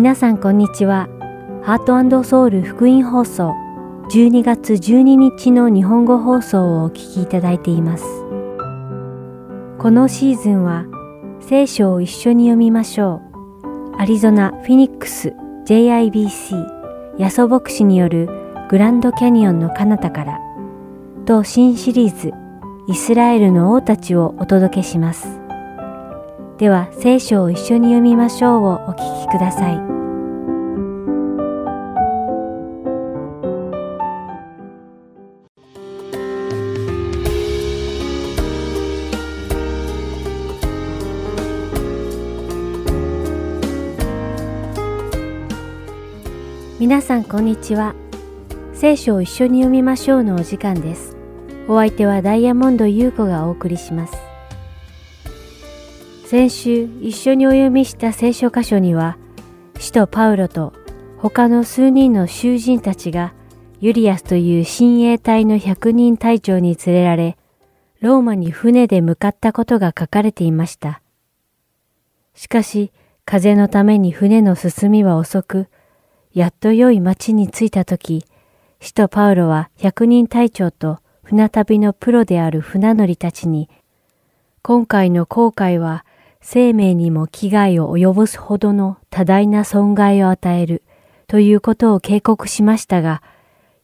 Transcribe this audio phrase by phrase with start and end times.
[0.00, 1.10] 皆さんこんにちは。
[1.62, 3.54] ハートソウル福音放送
[4.08, 8.04] 12月12日の日本語放送をお聞きいただいています。
[9.78, 10.86] このシーズンは
[11.42, 13.20] 聖書を一緒に読みましょ
[13.62, 13.96] う。
[13.98, 15.34] アリゾナ・フィニックス
[15.66, 18.30] JIBC ヤソ牧師による
[18.70, 20.38] グランドキャニオンの彼方から
[21.26, 22.32] と新シリーズ
[22.88, 25.42] イスラエルの王たちをお届けします。
[26.56, 29.99] では聖書を一緒に読みましょうをお聞きください。
[46.90, 47.94] 皆さんこんにちは。
[48.74, 51.14] 聖書を一緒に読みましょうのお時間です。
[51.68, 54.14] お相手はダイヤモンド優子がお送りします。
[56.26, 59.18] 先週一緒にお読みした聖書箇所には、
[59.78, 60.72] 使徒パウロと
[61.18, 63.34] 他の数人の囚人たちが
[63.78, 67.36] ユリアスという親衛隊の百人隊長に連れられ、
[68.00, 71.02] ローマに船で向かったことが書かれていました。
[72.34, 72.90] しかし、
[73.24, 75.68] 風のために船の進みは遅く、
[76.32, 78.24] やっと良い町に着いたとき、
[78.80, 83.68] 使徒パウロは百人隊長と船旅のプロである船乗りたちに、
[84.62, 86.04] 今回の航海は
[86.40, 90.82] 生命にも危害を及ぼすほどの多大な損害を与える
[91.26, 93.22] ということを警告しましたが、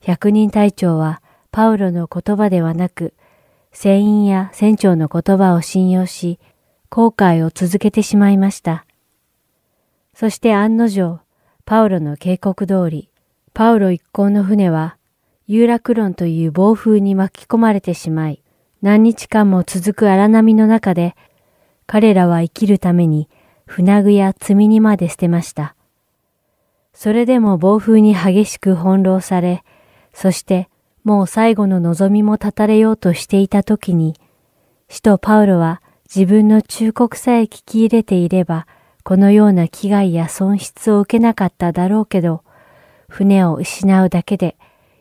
[0.01, 3.13] 百人隊長はパウロの言葉ではなく、
[3.73, 6.39] 船員や船長の言葉を信用し、
[6.89, 8.87] 航海を続けてしまいました。
[10.15, 11.26] そして案の定、
[11.69, 13.11] パウロの警告通り、
[13.53, 14.97] パウロ一行の船は、
[15.49, 18.41] ユーラクロンという暴風に巻き込まれてしまい、
[18.83, 21.17] 何日間も続く荒波の中で
[21.89, 23.29] 彼らは生きるために
[23.65, 25.75] 船具や積み荷まで捨てました。
[26.95, 29.65] それでも暴風に激しく翻弄され、
[30.15, 30.69] そして
[31.03, 34.15] もう最後の望みも絶たれようとしていた時に、
[34.89, 38.69] 使徒パウロは自分の忠告さえ聞き入れていれば、
[39.07, 42.43] このような危害や損失を受けなかっただろうけど、
[43.09, 44.57] 船を失うだけで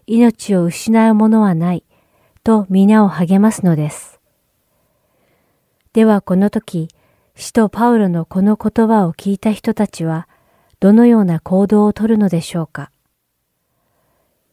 [0.06, 1.84] 命を失うものはない、
[2.44, 4.20] と皆を励ますのです。
[5.94, 6.88] ではこの時、
[7.34, 10.28] 使徒パウロのこの言葉を聞いた人たちは、
[10.80, 12.92] どのような行動をとるのでしょうか。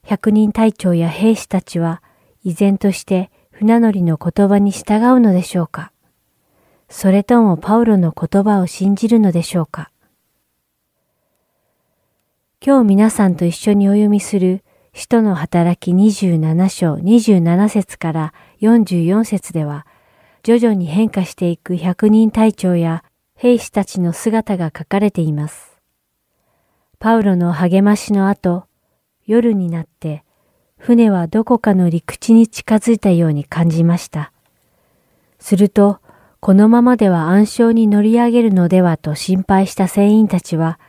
[0.03, 2.03] 百人隊長や兵士たちは、
[2.43, 5.93] 依然として船乗りの言葉に従うのでしょうか。
[6.95, 9.91] それともパウロの言葉を信じるのでしょうか？
[12.65, 19.87] 今日皆さんと一緒にお読みする使徒の働き27章27節から44節では、
[20.43, 23.03] 徐々に変化していく百人隊長や
[23.37, 25.81] 兵士たちの姿が書かれています。
[26.99, 28.67] パウロの励ましの後、
[29.25, 30.25] 夜になって
[30.77, 34.31] 船はどこかの陸地に近づいたように感じました。
[35.39, 35.99] すると、
[36.45, 40.81] このままでは暗礁に乗り上げるのではと心配した船員たちは、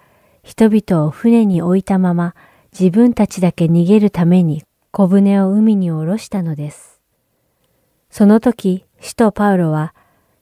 [0.41, 2.33] 人々を船に置いたまま
[2.71, 6.99] 自分たちだけ逃げるために小舟を海に下ろしたのです。
[8.09, 9.93] その時、使徒パウロは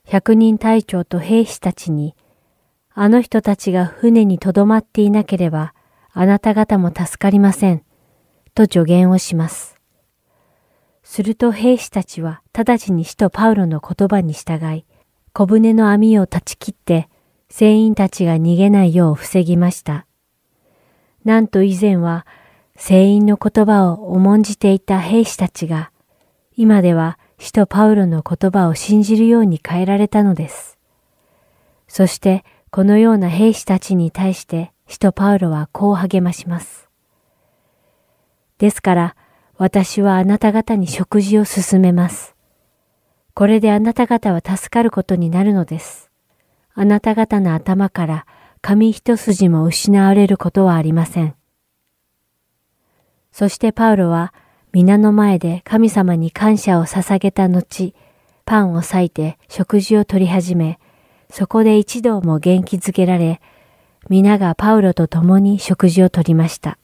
[0.05, 2.16] 百人隊長と兵士たちに、
[2.94, 5.73] あの人たちが船に留まっていなければ、
[6.13, 7.83] あなた方も助かりません、
[8.55, 9.75] と助言をします。
[11.03, 14.85] すると兵士たちは直ちに使徒パウロの言葉に従い、
[15.34, 17.08] 小舟の網を断ち切って、
[17.50, 20.06] 船員たちが逃げないよう防ぎました。
[21.24, 22.25] なんと以前は、
[22.75, 25.92] 船員の言葉を重んじていた兵士たちが、
[26.58, 30.78] 今では使徒パウロの言葉を信じるように変えられたのです。
[31.88, 36.90] そしてこのような兵士たちに対して使徒パウロはこう励まします。
[38.58, 39.16] ですから
[39.58, 42.36] 私はあなた方に食事を進めます。
[43.34, 46.12] これであなた方は助かることになるのです。
[46.74, 48.25] あなた方の頭から
[48.62, 51.36] 髪一筋も失われることはありません。
[53.31, 54.33] そしてパウロは
[54.74, 57.94] 皆の前で神様に感謝を捧げた後、
[58.45, 60.80] パンを裂いて食事を取り始め、
[61.30, 63.42] そこで一同も元気づけられ、
[64.10, 66.77] 皆がパウロと共に食事をとりました。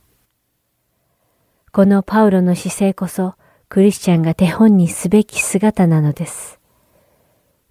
[1.71, 3.35] このパウロの姿勢こそ、
[3.69, 6.59] クリスチャンが手本にすべき姿なのです。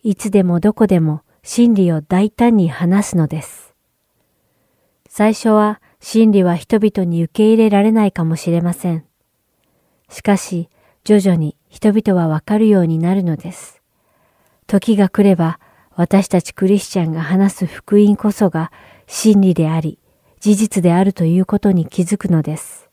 [0.03, 3.75] いつでもどこでも真理を大胆に話すのです。
[5.09, 9.07] 最初は真理は人々に受け入れられないかもしれません。
[10.11, 10.69] しかし、
[11.03, 13.81] 徐々に人々はわかるようになるのです。
[14.67, 15.59] 時が来れば、
[15.95, 18.71] 私たちクリスチャンが話す福音こそが
[19.07, 19.99] 真理であり、
[20.41, 22.91] 事実であるということに気づくのです。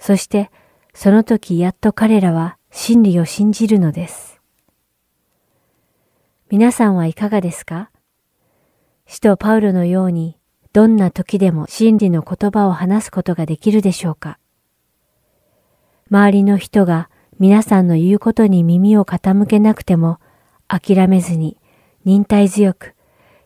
[0.00, 0.50] そして
[0.94, 4.40] その時やっと彼らは真理を信じるのです。
[6.50, 7.90] 皆さんはいかがですか？
[9.06, 10.38] 使徒パウロのように
[10.72, 14.38] どんな時でも真理の言葉を話すことができるでしょうか？
[16.10, 17.08] 周りの人が
[17.38, 20.20] 皆さんの言うことに耳を傾けなくても
[20.68, 21.56] 諦めずに
[22.04, 22.94] 忍耐強く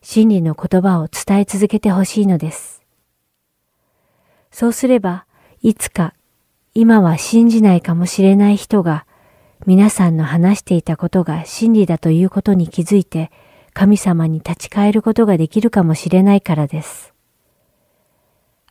[0.02, 2.82] 真理の言葉を伝え続けてほしいのです。
[4.50, 5.26] そうすれば
[5.62, 6.14] いつか
[6.78, 9.06] 今は信じないかもしれない人が
[9.64, 13.30] 皆さんの話していたことが真理だということに気づいて
[13.72, 17.14] 神様に立ち返ることができるかもしれないからです。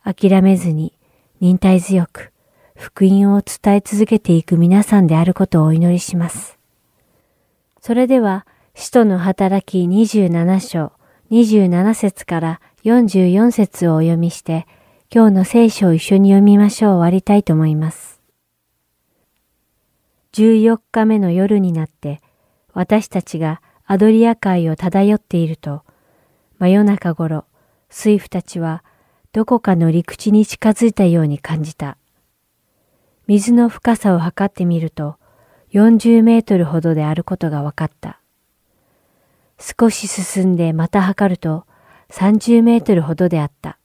[0.04, 0.96] 諦めずに
[1.40, 2.30] 忍耐強く
[2.76, 6.60] 福音を伝え続けていく皆さんであることをお祈りします。
[7.80, 10.92] それでは、使徒の働き27章
[11.32, 14.68] 27節から44節をお読みして、
[15.08, 18.20] 今日の聖書を一緒に読みましょう終わりたいと思います。
[20.32, 22.20] 14日目の夜になって、
[22.72, 25.84] 私たちがアドリア海を漂っていると、
[26.58, 27.44] 真夜中頃、
[27.88, 28.82] 水夫たちは
[29.32, 31.98] どこかの陸地に近づいたように感じた。
[33.28, 35.16] 水の深さを測ってみると
[35.72, 38.20] 40メートルほどであることが分かった。
[39.58, 41.64] 少し進んでまた測ると
[42.10, 43.78] 30メートルほどであった。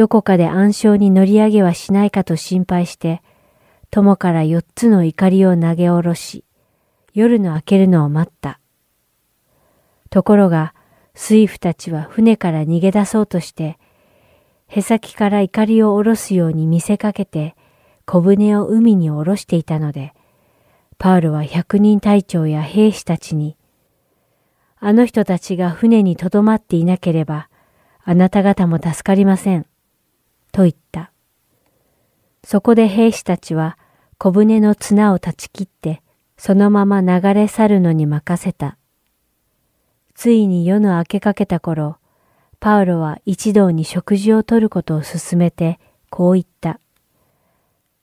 [0.00, 3.20] どこかで暗礁に乗り上げはしないかと心配して、
[3.90, 6.46] 友から4つの怒りを投げ下ろし、
[7.12, 8.60] 夜の明けるのを待った。
[10.08, 10.72] ところが、
[11.12, 13.78] 水夫たちは船から逃げ出そうとして、
[14.68, 17.54] へさきから怒りを下ろすように見せかけて、
[18.06, 20.14] 小舟を海に下ろしていたので、
[20.96, 23.54] パウロは百人隊長や兵士たちに、
[24.78, 27.50] あの人たちが船にとどまっていなければ、
[28.02, 29.66] あなた方も助かりません。
[30.52, 31.12] と言った。
[32.44, 33.78] そこで兵士たちは
[34.18, 36.02] 小舟の綱を断ち切って、
[36.36, 38.76] そのまま流れ去るのに任せた。
[40.14, 41.96] ついに夜の明けかけた頃、
[42.58, 45.78] パウロは一同に食事をとることを勧めて、
[46.10, 46.80] こう言った。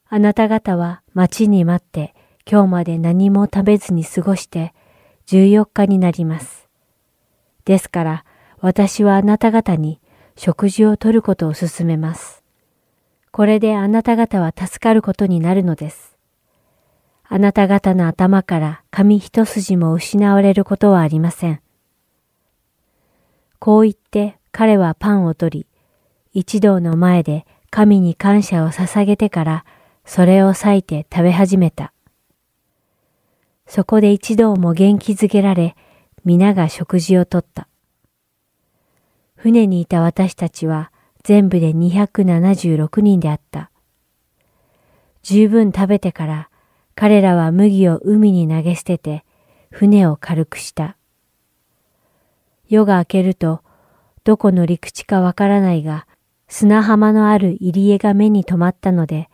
[0.09, 2.15] あなた方は町に待って
[2.49, 4.73] 今日まで何も食べずに過ごして
[5.27, 6.69] 14日になります。
[7.65, 8.25] ですから
[8.59, 9.99] 私はあなた方に
[10.37, 12.36] 食事をとることを勧めます。
[13.31, 16.17] これであなた方は助かることになるのです。
[17.23, 21.61] あなた方の頭から髪一筋も失われることはありません。
[23.59, 25.67] こう言って彼はパンを取り、
[26.33, 29.65] 一同の前で神に感謝を捧げてから
[30.05, 31.93] それを裂いて食べ始めた。
[33.67, 35.75] そこで一同も元気づけられ、
[36.23, 37.67] 皆が食事をとった。
[39.35, 40.91] 船にいた私たちは
[41.27, 43.69] 全部で276人であった。
[45.23, 46.49] 十分食べてから
[46.95, 49.25] 彼らは麦を海に投げ捨てて
[49.69, 50.95] 船を軽くした。
[52.69, 53.61] 夜が明けると
[54.23, 56.07] どこの陸地かわからないが
[56.47, 59.29] 砂浜のある入り江が目に留まったので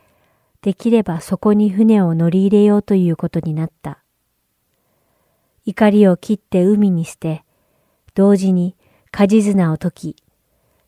[0.63, 3.99] できればそこに船を乗り入れようということになった。
[5.67, 7.43] 怒りを切って海に捨て、
[8.15, 8.75] 同時に
[9.11, 10.22] 舵綱を解き、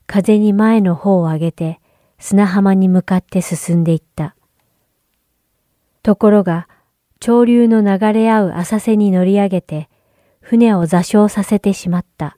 [0.08, 1.80] 風に前の方を上げて
[2.20, 4.36] 砂浜に向かって進んでいった。
[6.04, 6.68] ところが、
[7.22, 9.90] 潮流の流れ合う浅瀬に乗り上げて、
[10.40, 12.38] 船を座礁させてしまった。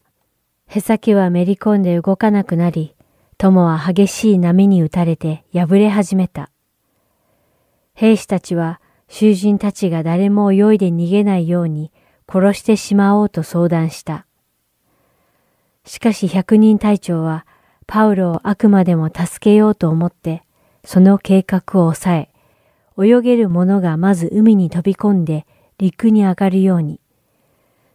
[0.68, 2.96] へさきはめり込んで動かなくなり、
[3.38, 6.50] 友は激しい波に打たれて破れ始めた。
[7.94, 11.92] 兵士たちは囚人たちが誰も泳いで逃げないように
[12.28, 14.26] 殺してしまおうと相談した。
[15.86, 17.46] しかし百人隊長は
[17.88, 20.44] パウロをあくまでも助けようと思って
[20.84, 22.30] その計画を抑え、
[22.98, 25.46] 泳げる者がまず海に飛び込んで
[25.78, 27.02] 陸に上がるように、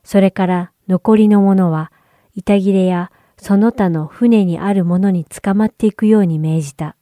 [0.04, 1.90] それから残りの者は
[2.34, 6.96] 板切れやその他の船にある者に捕まっていくように命じた。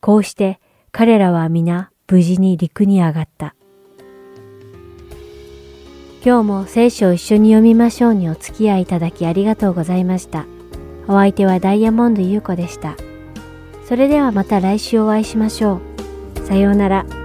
[0.00, 3.54] こうして彼らは皆無事に陸に上がった。
[6.24, 10.46] 今日も聖書を一緒に読みましょうにお付き合いいただきありがとうございました。
[11.12, 12.96] お相手はダイヤモンド優子でした。
[13.86, 15.82] それではまた来週お会いしましょ
[16.36, 16.46] う。
[16.46, 17.21] さようなら。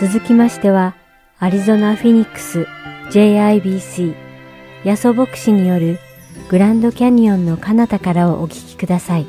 [0.00, 0.94] 続きましては、
[1.38, 2.66] アリゾナ・フィニックス
[3.10, 4.14] JIBC
[4.82, 5.98] ヤソ牧師による
[6.48, 9.26] グランドキャニオンの彼方からをお聞きください。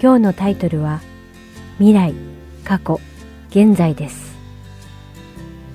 [0.00, 1.00] 今日のタイトルは
[1.78, 2.14] 未来、
[2.62, 3.00] 過去、
[3.50, 4.36] 現在です。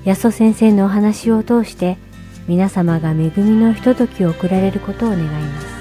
[0.06, 1.98] ヤソ先生のお話を通して
[2.48, 5.73] 皆様が恵みのひとときを送られることを願います。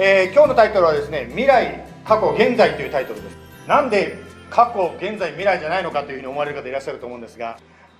[0.00, 3.36] えー、今日のタイトルはですね未来過去現在というタイトルです
[3.66, 4.16] なんで
[4.48, 7.58] 過去現在未来じゃないのかというふうに思われる方いらっしゃると思うんですが、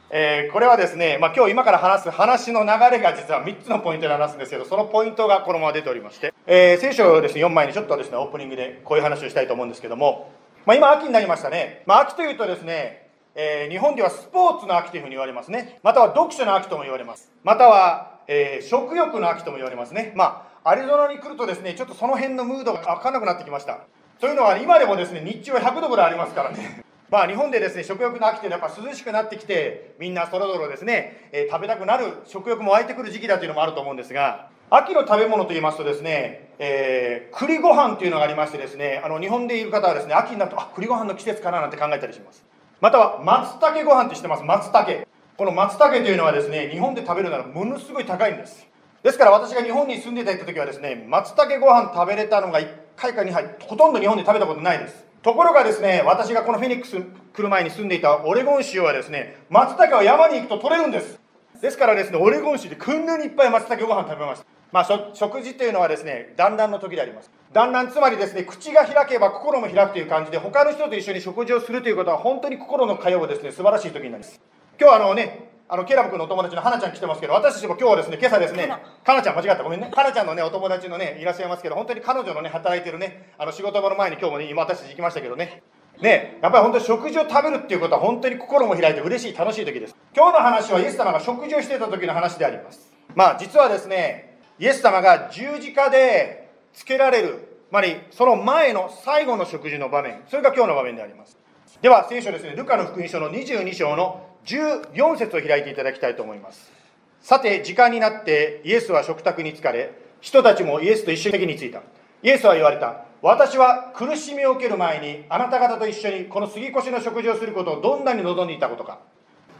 [0.08, 10.30] えー、これはですね、まあ、今日今から話す話の流れが実は3つのポイントで話すんですけどそのポイントがこのまま出ておりまして、えー、聖書をですね4枚にちょっとですねオープニングでこういう話をしたいと思うんですけども、
[10.66, 13.08] まあ、今秋になりましたね、まあ、秋というとですね
[13.40, 15.78] えー、日本ではスポーツの秋というふうに言われますね。
[15.84, 17.30] または読書の秋とも言われます。
[17.44, 20.12] または、えー、食欲の秋とも言われますね。
[20.16, 23.86] まアリゾナに来るとですね、ちょっとその辺のムードが分かんなくなってきました。
[24.20, 26.82] というのは、今でもですね、日中は100度ぐらいありますからね。
[27.08, 42.44] まあ、日本でですね、食欲の秋ってやっぱ涼しくなってきて、みんなそろそろですね、えー、食べたくなる、食欲も湧いてくる時期だというのもあると思うんですが、秋の食べ物といいますとですね、えー、栗ご飯というのがありましてですね、あの、日本でいる方はですね、秋になると、あ、栗ご飯の季節かななんて考えたりします。
[42.82, 44.44] または、松茸ご飯って知ってます？
[44.44, 45.06] 松茸。
[45.38, 48.67] この松茸というのはですね、日本で食べるならものすごい高いんです。
[49.02, 55.04] ですから私が日本に住んでた時はですね松茸ご飯食べれたのが1回か2回ほとんど日本で食べたことないです。
[55.22, 61.20] ところがですね私がこのフェニックス来る前に住んでいたオレゴン州はですね松茸は山に行くと取れるんです。
[61.60, 64.46] ですからですねオレゴン州でこんなにいっぱい松茸ご飯食べました。
[64.70, 67.30] まあ食事というのはですね団らんの時であります。
[67.52, 74.40] 団らんつまりですね口が開けば心も開くという感じで他の人と一緒に食事をするということは本当に心の通うですね素晴らしい時になります。
[74.80, 78.72] 今日はあのねあのケラブ君のお友達の花ちゃん来てますけど私たちも今日はですね今朝ですね
[79.04, 79.62] かなちゃん間違った。
[79.62, 79.90] ごめんね。
[79.94, 85.62] かなちゃんのねお友達のねいらっしゃいますけど本当に彼女のね働いてるねあの仕事場の前に今日もね今私たち行きましたけどね。
[86.00, 89.96] ねやっぱり本当に食事を食べるっていうことは本当に心も開いて嬉しい楽しい時です。
[90.16, 92.90] 今日の話はイエス様が食事をしていた時の話であります。
[93.14, 101.36] まあ実はですねイエス様が十字架でつけられるつまりその前の最後の食事の場面それが今日の場面であります。
[101.82, 106.72] では聖書ですねルカの福音書の22章の14節を開いていただきたいと思います。
[107.20, 111.82] さて時間になってイエスは食卓に疲れ人たちもイエスと一緒に席に着いた。
[112.22, 113.04] イエスは言われた。
[113.20, 119.00] 私は苦しみを受ける前にあなた方と一緒にこの杉越の食事をすることをどんなに望んでいたことか。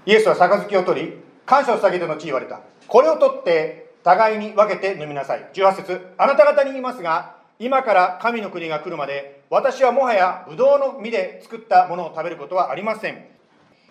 [0.07, 2.61] イエスは杯を取り感謝を下げてのち言われた。
[2.87, 5.51] これを取って互いに分けて飲みなさい。
[5.53, 6.01] 18節。
[6.17, 13.27] あなた方に言いますが今から神の国が来るまで私はもはやブドウの実で作ったものを食べることはありません。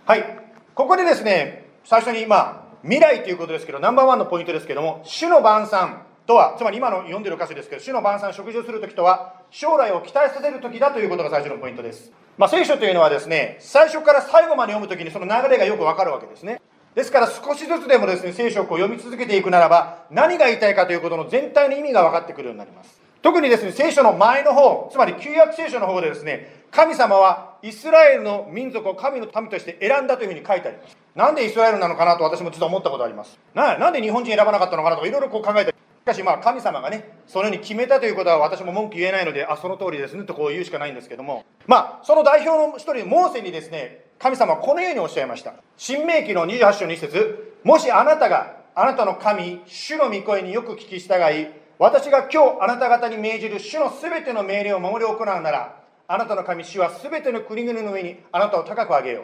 [0.05, 0.46] はい。
[0.77, 12.11] ここでですね、最初に、まあ、未来ということですけど、ナンバーワンのポイントですけども、主の晩餐とは、つまり今の読んでる歌詞ですけど、主の晩餐、食事をするときとは、将来を期待させるときだということが最初のポイントです。
[12.37, 16.61] まあ、聖書というのはですね、最初から最後まで読むときにその流れがよくわかるわけですね。
[16.93, 23.01] ですから少しずつでもですね、聖書をこう読み続けていくならば、何が言いたいかということの全体の意味が分かってくるようになります。
[23.23, 30.97] 特にですね、聖書の前の方、つまり旧約聖書の方でですね、神様はイスラエルの民族を神の民として選んだというふうに書いてあります。
[31.15, 33.39] なんでイスラエルなのかなと私も実は思ったことあります。
[33.53, 35.77] ななんで日本人選ばなかったのかなとかいろいろこう考えたり。
[35.77, 45.53] しかしまあ神様がね、そのように決めたということは私も文句言えないので、あ、その通りですねとこう言うしかないんですけども、まあその代表の一人、モーセにですね、神様はこのようにおっしゃいました。
[45.75, 51.47] 新明記の28章の一節もしあなたがあなたの神、主の御声によく聞き従い、
[51.77, 55.75] 私が今日あなた方に命じる主のすべての命令を守り行うなら、
[56.09, 59.23] あなたの神主はすべての国々の上にあなたを高く上げよ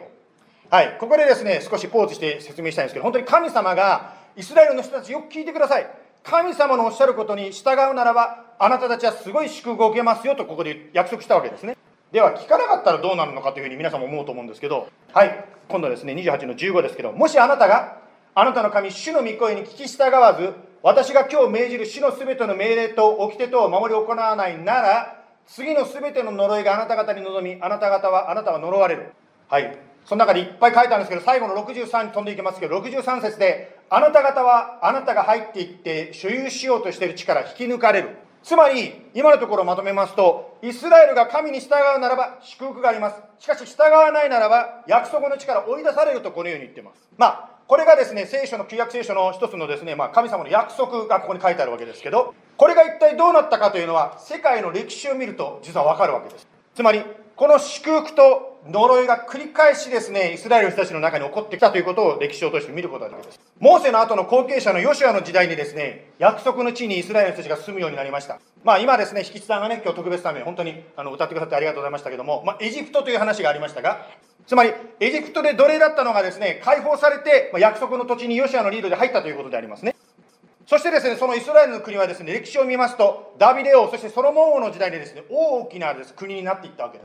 [0.68, 5.90] はい、ここでですね、少しポーズして説明したいんですけど、本当に神様がイスラエルの人たちよく聞いてください。
[6.22, 11.76] 神様のおっしゃることに従うならば、あなたたちはすごい祝福を受けますよとここで約束したわけですね。
[12.12, 17.98] では、聞かなかったらどうなるのかというふうに皆さんも思うと思うんですけど、はい、今度ですね、28の15ですけど、もしあなたが
[18.34, 29.12] あなたの神、主の御声に聞き従わず、私が今日命じる主のすべての命令と掟とを守り行わないなら、次のすべての呪いがあなた方に臨み、あなた方は、あなたは呪われる。
[29.48, 29.78] はい。
[30.04, 38.16] その中でいっぱい書いてあるんですけど、最後の63に飛んでいきますけど、63節で、あなた方は、あなたが入っていって所有しようとしている力引き抜かれる。
[38.42, 43.16] つまり、今のところまとめますと、イスラエルが神に従うならば祝福があります。
[43.38, 47.08] しかし、従わないならば、約束の力を追い出されるとこのように言ってます。
[47.16, 56.46] まあ、これがですね、聖書の旧約聖書の一つのですね、まあ、神様の約束がここに書いてあるわけですけど、これが一体どうなったかというのは、世界の歴史を見ると実はわかるわけです。
[56.74, 57.02] つまり、
[57.36, 63.40] この祝福と呪いが繰り返しですね、イスラエルの人たちの中に起こってきたということを歴史を通して見ることができます。
[63.58, 68.38] モーセの後の後継者のヨシュアの時代にですね、約束の地にイスラエルの人たちが住むようになりました。
[68.62, 74.06] まあ今ですね、引きさんがね、今日特別ため本当にあの歌ってくださってありがとうございましたけども、まあエジプトという話がありましたが、
[74.46, 79.96] つまりエジプトで奴隷だったのがですね、解放されて、ま、約束の土地にヨシアのリードで入ったということでありますね。
[80.66, 87.04] そしてですね、そのイスラエルの国はですね、歴史を見ますと、ダビデ王、そしてソロモン王の時代でですね、大きなです国になっていったわけで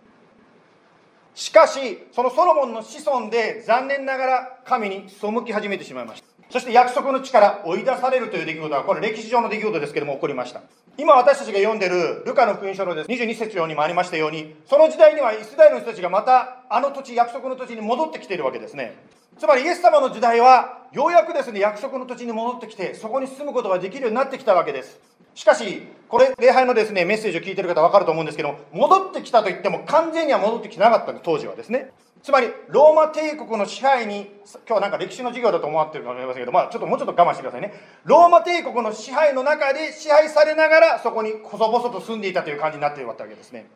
[1.35, 1.45] す。
[1.45, 6.38] しかし、そのソロモンの子孫で残念ながら神に背き始めてしまいました。
[6.49, 10.61] そして約束の地から追い出されるという出来事は、これ歴史上の出来事ですけども起こりました。
[10.97, 18.97] 今私たちが読んでるルカの福音書のです、22節にもありましたように、その時代にはイスラエルの人たちがまたあの土地、約束の土地に戻ってきているわけですね。
[19.37, 24.99] つまりイエス様の時代は、ようやくですね、約束の土地に戻ってきて、そこに住むことができるようになってきたわけです。
[25.35, 31.91] しかし、これ、礼拝のですね、メッセージを聞いてる方分かると思うんですけども、戻ってきたといっても完全には戻ってきてなかったんです、当時はですね。
[32.21, 37.73] つまり、ローマ帝国の支配に、今日はなんか歴史の授業だと思わってるかもしれませんけど、まあちょっともうちょっと我慢してくださいね。
[38.03, 43.67] ローマ帝国の支配の中で支配されながら、そこに細々と住んでいたという感じになっているわけですね。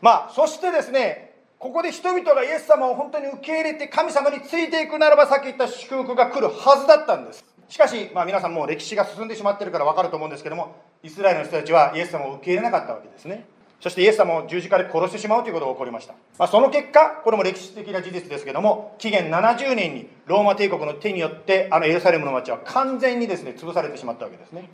[0.00, 13.46] まあ、そしてですね、ここで人々がイエス様を本当に受け入れて神様についていくならばさっき言った祝福が来るはずだったんですしかし、まあ、皆さんもう歴史が進んでしまってるから分かると思うんですけどもイスラエルの人たちはイエス様を受け入れなかったわけですね
[13.80, 24.70] そしてイエス様を十字架で殺してしまうということが起こりました、まあ、その結果これも歴史的な事実ですけども紀元70年にローマ帝国の手によってあのエルサレムの町は完全にですね潰されてしまったわけですね。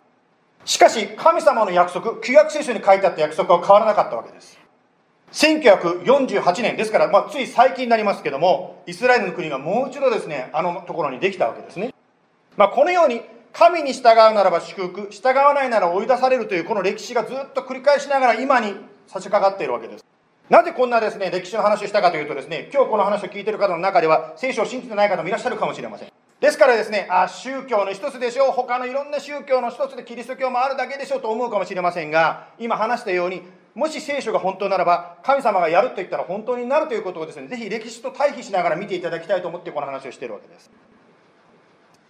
[0.65, 4.63] しかし神様の約束旧約聖書に書いてあった約束は変わらなかったわけです。
[5.33, 11.95] 1948年ですから、まあ、つい最近になりますけどもイスラエルの国がもう一度ですねあのところにできたわけですね、
[12.57, 18.75] まあ、このように神に従うならば祝福従わないなら追い出されるというこの歴史がずっと繰り返しながら今に
[19.07, 20.05] 差し掛かっているわけです。
[20.49, 26.13] なぜこんなですね歴史の話をしたかというとですね今日この話を聞いている方の中では聖書を信じてない方もいらっしゃるかもしれません。
[26.41, 33.43] ですからですねあ宗教の一つでしょう他のいろんな宗教の一つでキリスト教もあるだけでしょうと思うかもしれませんが今話したように
[33.77, 40.71] もし聖書が本当ならば神様がやると言ったら本当になるということをですねぜひ歴史と対比しながら見ていただきたいと思ってこの話をしているわけです。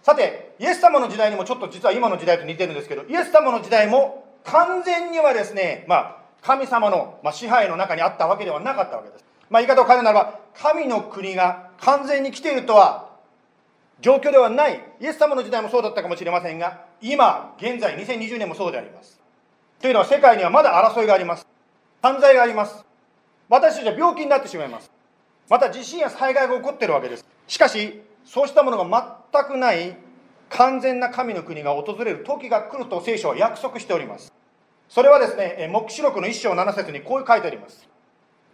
[0.01, 9.25] さてイエス様の時代にもちょっと実は今の時代と似てるんですけどイエス様の時代も完全にはですねまあ神様の支配の中にあったわけではなかったわけです。
[9.49, 13.09] まあ言い方を変えるならば神の国が完全に来ているとは
[14.01, 14.81] 状況ではない。
[14.99, 19.19] イエス様の時代もそうだったかもしれませんが今現在2020年もそうであります。
[19.79, 21.47] というのは世界にはまだ争いがあります。
[22.01, 22.85] 犯罪があります。
[23.47, 24.91] 私たちは病気になってしまいます。
[25.49, 27.25] また地震や災害が起こっているわけです。
[27.47, 29.95] しかしそうしたものが全くない
[30.49, 34.33] 完全な神の国が訪れる時が来ると聖書は約束しております。
[34.93, 37.89] それはですね黙示録の1章7節にこう書いてあります。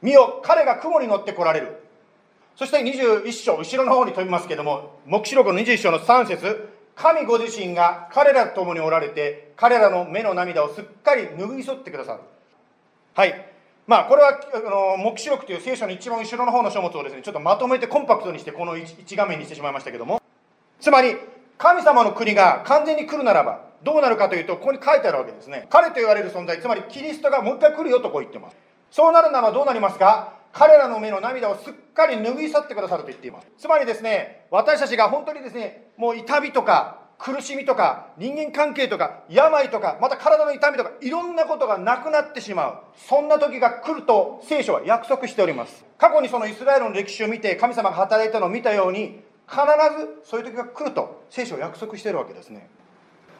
[0.02, 1.84] 見よ彼が雲に乗って来られる。
[2.56, 12.20] そして21章後ろの方に飛びますけども黙示録の21章の3節神ご自身が彼らと共におられて彼らの目の涙をすっかり拭い去ってくださる。
[13.16, 13.46] はい。
[13.86, 14.60] まあこれはあ
[14.96, 20.22] の黙示録という聖書の一番後ろの方の書物をですねちょっとまとめてコンパクトにしてこの 1, 画面にしてしまいましたけども。
[20.80, 21.18] つまり
[21.58, 25.68] 神様の国が完全に来るならばどうなるかというとここに書いてあるわけですね。
[25.70, 28.58] 彼と言われる存在つまりキリストがもう一回来るよとこう言ってます。
[28.92, 30.34] そうなるならどうなりますか？
[30.52, 33.48] 彼らの目の涙をすっかり拭い去ってくださると言っています。
[33.58, 42.80] つまりですね私たちが本当にですねもう痛みとか苦しみとか人間関係とか病とかまた体の痛みとかいろんなことがなくなってしまう。
[42.96, 45.86] そんな時が来ると聖書は約束しております。
[45.98, 49.62] 過去にそのイスラエルの歴史を見て神様が働いたのを見たように必
[50.00, 52.70] ずそういう時が来ると聖書は約束しているわけですね。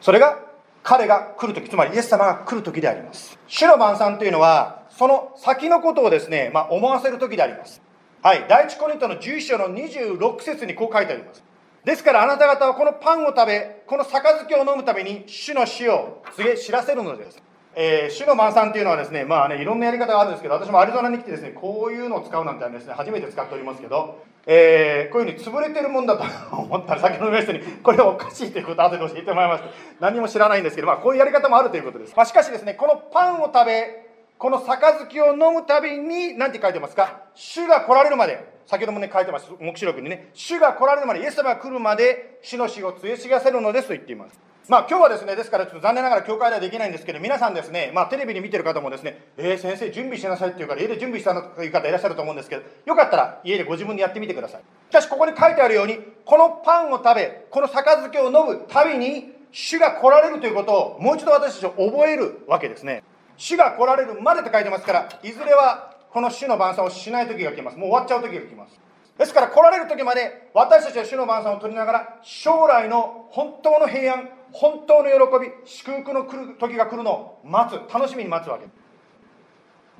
[0.00, 0.38] それが
[0.82, 3.38] 彼が来る時つまりイエス様が来る時であります。
[3.46, 7.82] 主の晩餐というのはその先のことをですね、まあ、思わせる時であります。
[8.22, 11.42] はい第一コリントの11章の26節にこう書いてあります。
[11.84, 17.42] ですからあなた方はこのパンを食べ、この杯を飲むために主の死を告げ知らせるのです。
[17.74, 26.24] えー、主の晩餐っていうのはですね、まあね、いろんなやり方があるんですけど、私もアリゾナに来てですね、こういうのを使うなんてですね、初めて使っておりますけど、えー、こういうふうに潰れてるもんだと
[26.56, 29.70] 思ったら、先ほどの人に、これおかしいということを後で教えてもらいました。
[30.00, 32.14] 何も知らないんですけど、まあ、こういうやり方もあるということです。
[32.16, 34.06] まあ、しかしですね、このパンを食べ、
[34.38, 37.24] この杯を飲むたびに、何て書いてますか？
[37.34, 44.49] 主が来られるまで、先ほどもね、書いてます、黙示録にね、主が来られるまで、イエス様が来るまで、主の死を告げ知らせるのですと言っています。
[44.70, 54.60] まあ今日はですね、ですからちょっと残念ながら教会ではできないんですけど、皆さんですね、まあテレビに見てる方もですね、えー、先生準備しなさいって言うから家で準備したのという方いらっしゃると思うんですけど、よかったら家でご自分でやってみてください。
[54.90, 63.02] しかしここに書いてあるように、このパンを食べ、この杯を飲むたびに、主が来られるということをもう一度私たちは覚えるわけですね。
[63.36, 68.78] 主が来られるまでと書いてますから、いずれはこの主の晩餐をしない時が来ますもう終わっちゃう時が来ます
[69.18, 78.66] ですから来られる時まで私たちは主の晩餐を取りながら将来の本当の平安本当の喜び祝福の来る時が来るのを待つ楽しみに待つわけ。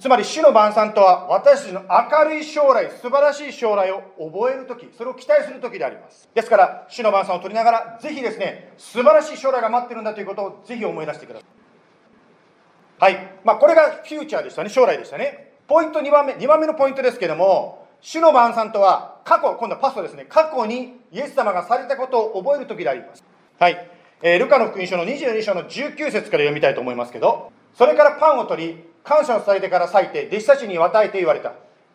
[0.01, 6.29] つまり主の晩餐とは私たちの明るい将来素晴らしい将来を覚える時それを期待する時であります。
[6.35, 13.03] ですから主の晩餐を取りながらぜひですね素晴らしい将来が待ってるんだということをぜひ思い出してください。
[13.03, 13.33] はい。
[13.45, 14.71] まあこれがフューチャーでしたね。
[14.71, 15.53] 将来でしたね。
[15.67, 20.25] ポイント2番目2番目のポイントですけども主の晩餐とは過去今度はパストですね。
[20.27, 23.23] 過去にイエス様がされたことを覚える時であります。
[23.59, 24.00] はい。
[24.23, 31.55] えー、ルカの福音書の22章の19節から読みたいと思いますけど、それからパンを取り、感謝をされてから裂いて、弟子たちに与えて言われた。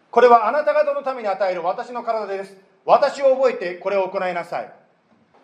[0.10, 2.58] これはあなた方のために与える私の体です。
[2.86, 4.74] 私を覚えてこれを行いなさい。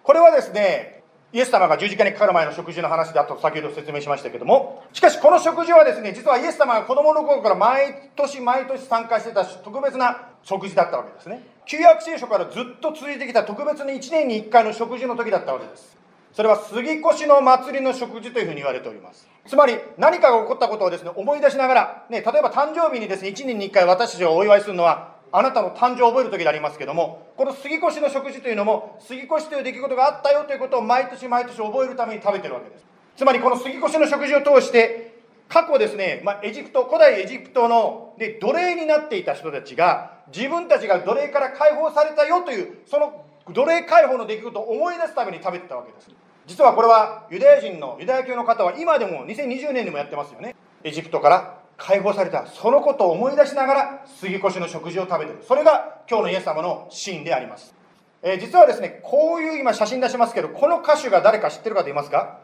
[0.03, 11.43] これはですね、イエス様が十字架にかかる前の食事の話だと先ほど説明しましたけども、しかしこの食事はですね、実はイエス様が子供の頃から毎年毎年参加してた特別な食事だったわけですね。
[11.65, 16.00] 旧約聖書からずっと続いてきた特別に1年に1回の食事の時だったわけです。
[16.33, 19.27] それは杉越の祭りの食事というふうに言われております。
[19.47, 32.85] つまり何かが起こったことをですね、思い出しながら、ね、例えば誕生日にですね、1年に1回私たちがお祝いするのは、あなたの誕生を覚える時でありますけども、この杉越の食事というのも、杉越という出来事があったよということを毎年毎年覚えるために食べてるわけです。
[33.17, 35.11] つまりこの杉越の食事を通して、
[35.49, 46.09] 過去ですね、まあ、エジプト、古代エジプトので奴隷になっていた人たちが、自分たちが奴隷から解放されたよという、その奴隷解放の出来事を思い出すために食べてたわけです。
[46.47, 50.55] 実はこれはユダヤ人のユダヤ教の方は今でも2020年にもやってますよね。
[50.83, 55.43] エジプトから解放されたそのことを思い出しながら杉越の食事を食べてる。
[55.47, 57.73] それが今日のイエス様のシーンであります、
[58.21, 62.39] えー、実はですねこういう今写真出しますけどこの歌手が誰か知ってる方いますか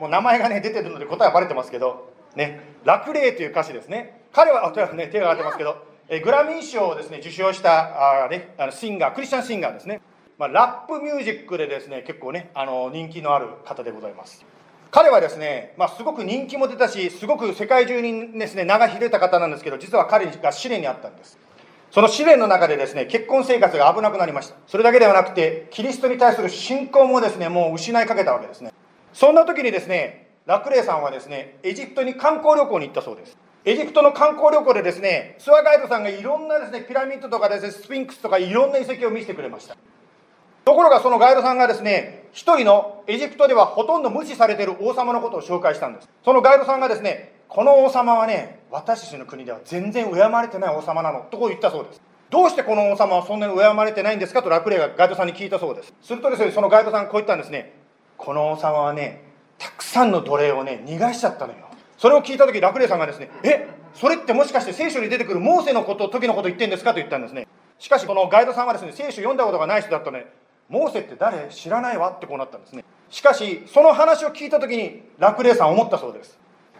[0.00, 4.22] もう名前がね出てるので答えはバレてますけどね楽霊という歌手ですね。
[4.32, 10.00] 彼は、ね、手が挙がってますけどえグラミー賞をですね受賞したあ、ね、あのシンガークリスチャンシンガーですね。
[10.38, 14.44] まあ、ラップミュージックでですね結構ねあの人気のある方でございます。
[14.92, 21.36] 彼はですね、まあ、すごく人気も出たしすごく世界中にですね名が秀でた方なんですけど実は彼が試練にあったんです。
[21.90, 24.54] その試練の中でですね結婚生活が危なくなりました。
[24.68, 28.72] それだけではなくてキリストに対する信仰もですねもう失いかけたわけですね。
[29.12, 33.36] そんな時にですねラクレイさんはですねエジプトに観光旅行に行ったそうです。
[33.64, 39.76] エジプトの観光旅行でですねツアーガイドさんがいろんなですねピラミッドとかですねスフィンクスとかいろんな遺跡を見せてくれました。
[40.68, 46.10] ところがそのガイドさんがですね、一人のエジプトではほとんど無視されている王様のことを紹介したんです。
[46.22, 52.02] そのガイドさんがですね、この王様はね、私たちの国では全然敬われてない王様なの、とこう言ったそうです。
[52.28, 54.42] どうしてこの王様はそんなに敬われてないんですか？
[54.42, 55.94] とラクレイがガイドさんに聞いたそうです。
[56.02, 57.72] するとですね、そのガイドさんこう言ったんですね、
[58.18, 59.24] この王様はね、
[59.56, 61.60] たくさんの奴隷をね、逃がしちゃったのよ。
[61.96, 66.90] それを聞いた時ラクレさんがですね、え、それってもしかして聖書に出てくるモーセのこと、時のこと言ってんですか？
[66.90, 67.48] と言ったんですね。
[67.78, 70.26] しかしこのガイドさんはですね、聖書読んだことがない人だったので、
[70.68, 71.48] モーセって誰？
[71.48, 72.84] 知らないわってこうなったんですね。
[73.10, 76.38] しかしその話を聞いた時にラクレイさん思ったそうです。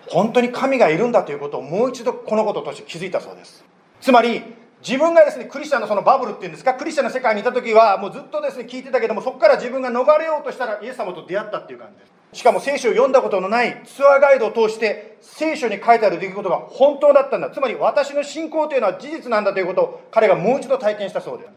[0.08, 3.64] 本当に神がいるんだということをもう一度このこととして気づいたそうです。
[4.00, 4.42] つまり
[4.80, 6.74] 自分がですねクリスチャンのそのバブルっていうんですか？
[6.74, 12.40] クリスチャンの世界にいた時はもうずっとですね聞いてたけどもそこから自分が逃れようとしたらイエス様と出会ったっていう感じです。
[12.40, 17.50] しかも聖書を読んだことのないツアーガイドを通して聖書に書いてある出来事が本当だったんだ。
[17.50, 21.50] つまり私の信仰というのは事実なんだということを彼がもう一度体験したそうです。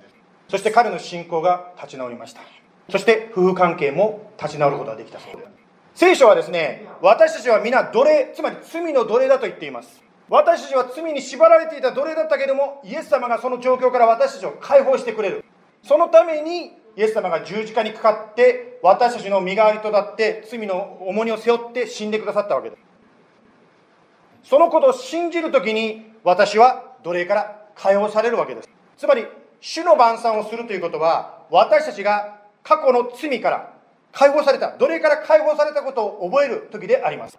[0.51, 2.41] そして彼の信仰が立ち直りました。
[2.89, 5.43] そして夫婦関係も立ち直ることができたそうで。
[5.43, 5.49] す
[5.95, 10.03] 聖書はですね私たちは皆奴隷つまり罪の奴隷だと言っています。
[10.27, 15.45] 私たちは罪に縛られていた奴隷だったけどもイエス様がその状況から私たちを解放してくれる。
[15.83, 24.49] そのためにイエス様が十字架にかかって私たちの身代わりとなって罪の重荷を背負って死んでくださったわけです。
[24.49, 28.69] そのことを信じるときに私は奴隷から解放されるわけです。
[28.97, 29.25] つまり
[29.61, 33.73] 主の晩餐をするということは、私たちが過去の罪から
[34.11, 37.37] 解放された、奴隷から解放されたことを覚える時であります。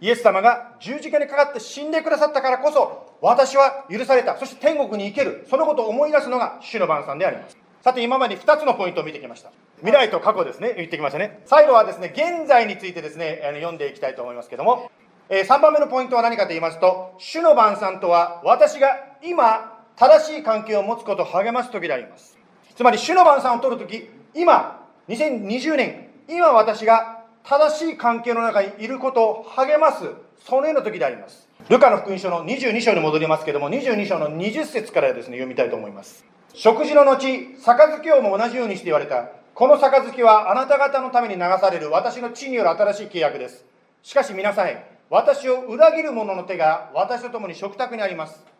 [0.00, 7.58] イエス様が十字架にかかって死んでくださったからこそ、私は許された、そして天国に行ける、そのことを思い出すのが主の晩餐であります。
[7.82, 9.50] さて、今まで2つのポイントを見てきました。
[9.80, 11.42] 未来と過去ですね、言ってきましたね。
[11.44, 14.90] 最後はですね、現在についてですね、読んでいきたいと思いますけども、
[15.28, 22.38] 3番目のポイントは何かと言いますと、主の晩餐とは、私が今正しい関係を持つことを励ます時であります。
[22.76, 30.04] つまり主の晩餐を取る時今2020年今私が正しい関係の中にいることを励ます
[30.46, 31.48] そのような時であります。
[31.68, 36.24] ルカの福音書の22章に戻りますけども22章の20節からですね読みたいと思います。
[36.54, 37.26] 食事の後
[37.60, 39.30] 杯をも同じようにして言われた。
[39.54, 43.64] この杯はあなた方のために流される私の地による新しい契約です。
[44.04, 44.68] しかし皆さん
[45.10, 48.57] 私を裏切る者の手が私と共に食卓にあります。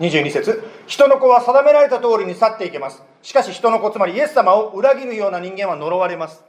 [0.00, 0.62] 22節。
[0.86, 3.02] 人の子は定められた通りに去っていけます。
[3.20, 6.42] しかし人の子つまりイエス様を裏切るような人間は呪われます。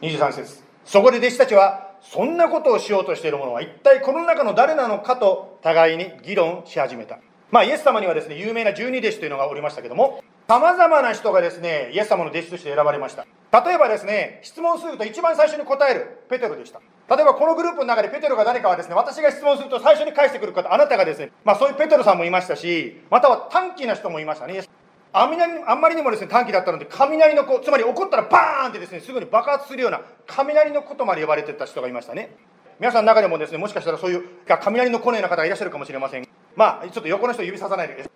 [0.00, 0.64] 23節。
[0.84, 7.20] そこで弟子たちはそんなことをしようとしている者は一体この中の誰なのかと互いに議論し始めた。
[7.52, 13.26] まあイエス様にはですね有名な十二弟子というのがおりましたけどもさまざまな人がですねイエス様の弟子として選ばれました。
[13.62, 16.80] 例えばですね質問すると一番最初に答えるペテロでした。
[17.14, 24.64] 例えばこのグループの中でペテロが誰かはですね私が質問すると最初に返してくる方あなたがですねまあそういうペテロさんもいましたしまたは短気な人もいましたね。
[25.12, 32.34] あんあんまりにもですね短気だったので雷の子つまり怒ったらバーンってですねすぐに爆発するような雷の子とまで呼ばれてた人がいましたね。
[32.80, 36.26] 皆さんの中でもですねもしかしたらそういう雷の子のような方がいらっしゃるかもしれません。
[36.56, 38.08] まあちょっと横の人指ささないで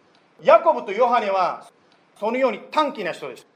[0.42, 1.66] ヤコブとヨハネは
[2.22, 3.48] そのように短気な人です。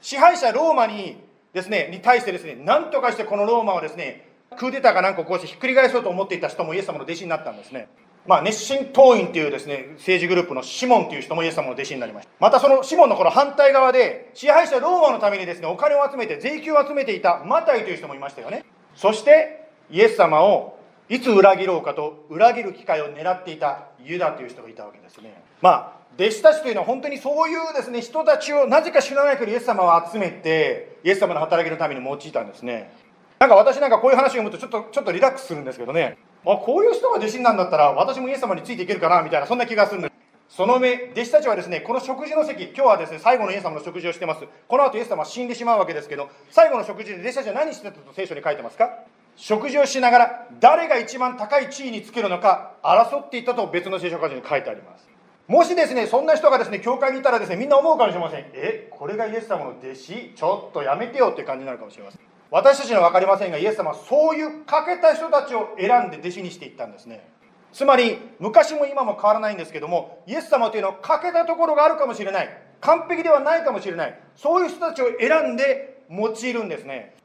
[0.00, 7.88] 支配者ローマにですねに対してですね何とかしてこのローマをですねクーデターかなんかこうしてひっくり返そうと思っていた人もイエス様の弟子になったんですね。
[8.26, 12.30] まあ、熱心党員というですね政治グループのシモンという人もイエス様の弟子になりました。
[12.40, 18.64] またそのシモンのこの反対側で支配者ローマのためにですねお金を集めて税金を集めていたマタイという人もいましたよね。
[18.96, 25.40] そしてイエス様をいつ裏切ろうかと裏切る機会を狙っていたユダという人がいたわけですね。
[25.62, 32.92] まあ弟子たちというのは本当にそういうですね人たちをなぜか知らないけどイエス様を集めてイエス様の働きのために用いたんですね。
[33.38, 36.18] なんか私なんかこういう話を読むとちょっとちょっとリラックスするんですけどね。
[36.44, 40.56] あこういう人が弟子なんだったら私もイエス様についていけるかなみたいなそんな気がするんです。
[40.56, 44.44] その上弟子たちはですねこの食事の席今日はですね最後のイエス様の食事をしてます。
[44.66, 48.90] この後イエス様は死んでしまうわけですけど最後の食事で弟子たちは何してたと聖書に書いてますか？
[49.36, 55.07] 食事をしながら誰が一番高い地位につけるのか争っていったと別の聖書箇所に書いてあります。
[55.48, 58.44] もしですねそんな人がですね教会にいたらですねみんな思うかもしれません。
[58.52, 60.32] えこれがイエス様の弟子？
[60.36, 62.20] ちょっとやめてよって感じになるかもしれません。
[62.50, 67.26] 私たちには分かりませんがイエス様はそういう欠けた人たちを選んで弟子にしていったんですね。
[67.72, 72.48] つまり昔も今も変わらないんですけどもイエス様というのは欠けたところがあるかもしれない。
[72.80, 74.20] 完璧ではないかもしれない。
[74.36, 77.16] そういう人たちを選んで用いるんですね。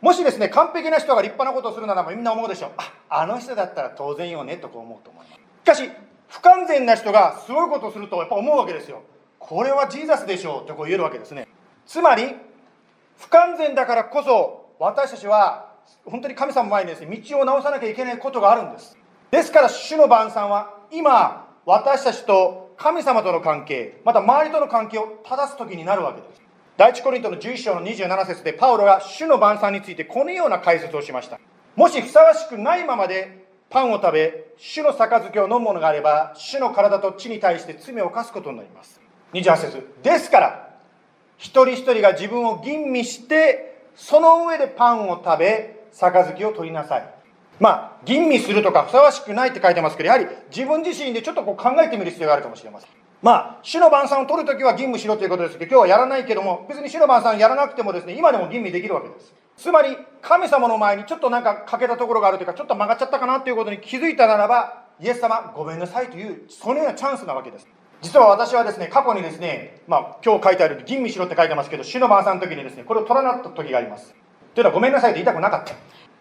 [0.00, 2.70] もしですね完璧な人が立派なことをするならばみんな思うでしょう。
[2.76, 5.40] ああの人だったら当然よねとこう思うと思います。
[5.40, 5.90] しかし
[6.30, 9.02] 不完全な人がすごいことをするとやっぱ思うわけですよ。
[9.38, 10.66] これはジーザスでしょう。
[10.66, 11.48] とこう言えるわけですね。
[11.86, 12.36] つまり
[13.18, 18.96] 不完全だからこそ私たちは本当に神様前にですね道を直さなきゃいけないことがあるんです。
[19.30, 26.40] ですから主の晩餐は今私たちと神様との関係また周りとの関係を正す時になるわけです。
[26.76, 31.38] 第一コリントの11章の27節でパウロが主の晩餐についてこのような解説をしました。
[31.76, 33.39] もしふさわしくないままで
[33.70, 39.00] パンを食べ主の杯を飲むものがあれば主の体と血に対して罪を犯すことになります。
[39.32, 40.70] 28節ですから
[41.38, 47.14] 一人一人が自分を吟味してその上でパンを食べ杯を取りなさい。
[47.60, 52.90] まあ吟味するとかふさわしくないって書いてますけどやはり自分自身でちょっとこう考えてみる必要があるかもしれません。
[53.22, 59.32] まあ主の晩餐を取るときは吟味しろということですけど今日はやらないけども別に主の晩餐やらなくてもですね今でも吟味できるわけです。
[59.60, 67.68] つまり神様の前にちょっとなんか欠けたところがあるというかちょっと曲がっちゃったかなということに気づいたならばイエス様ごめんなさいというそのようなチャンスなわけです
[68.02, 74.14] 実は私はですね、過去にですね、まあ、今日書いてある吟味しろって書いてますけど、主の晩餐の時にですね、これを取らなった時があります。
[74.54, 75.74] というのは、ごめんなさいと言いたくなかった。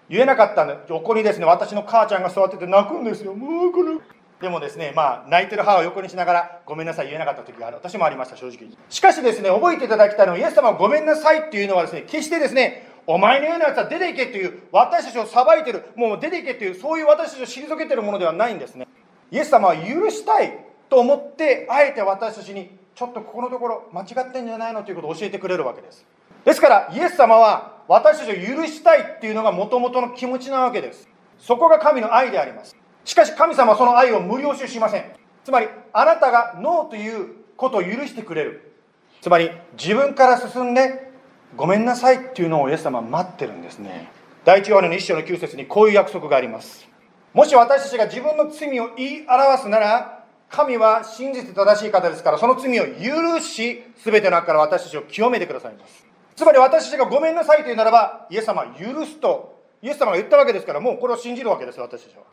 [0.10, 3.34] 言えなかったんで、横にですね、私の母ちゃんが座ってて泣くんですよ。
[3.34, 3.98] もうこれ。
[4.42, 7.78] でもですね、まあ、泣いてる母を横にしながら、ごめんなさい、言えなかった時がある。
[7.78, 8.70] 私もありました、正直。
[8.90, 18.88] しかしですね、覚えていただきたいのは、イエス様はごめんなさいっていうのはですね、決してですね、お前のようなやつは出ていけっていう、私たちを裁いてる、もう出ていけっていう、そういう私たちを退けてるものではないんですね。
[19.32, 20.70] イエス様は許したい。
[20.90, 26.06] と思ってあえて私たちにちょっとここのところ間違ってんじゃないのということを教えてくれるわけです
[26.44, 35.06] ですからイエス様は私たちを許したいっていうのがもともとの気持ちなわけですそこが神の愛でありますしかし神様はその愛を無料視しません
[35.44, 38.74] つまりあなたがノーということを許してくれる
[39.22, 41.09] つまり自分から進んで
[41.56, 44.12] ごめんなさいっていうのをイエス様は待ってるんですね
[44.46, 46.88] 第一ヨハネの一章の9節にこういう約束があります
[47.34, 56.06] もし私たちが自分の罪を言い表すなら神は真実正しい方ですから、その罪を許し、すべての中から私たちを清めてくださいます。
[56.36, 62.24] つまり私たちがごめんなさいというならば、イエス様は許すと、イエス様が言ったわけですから、もうこれを信じるわけです、私たちは。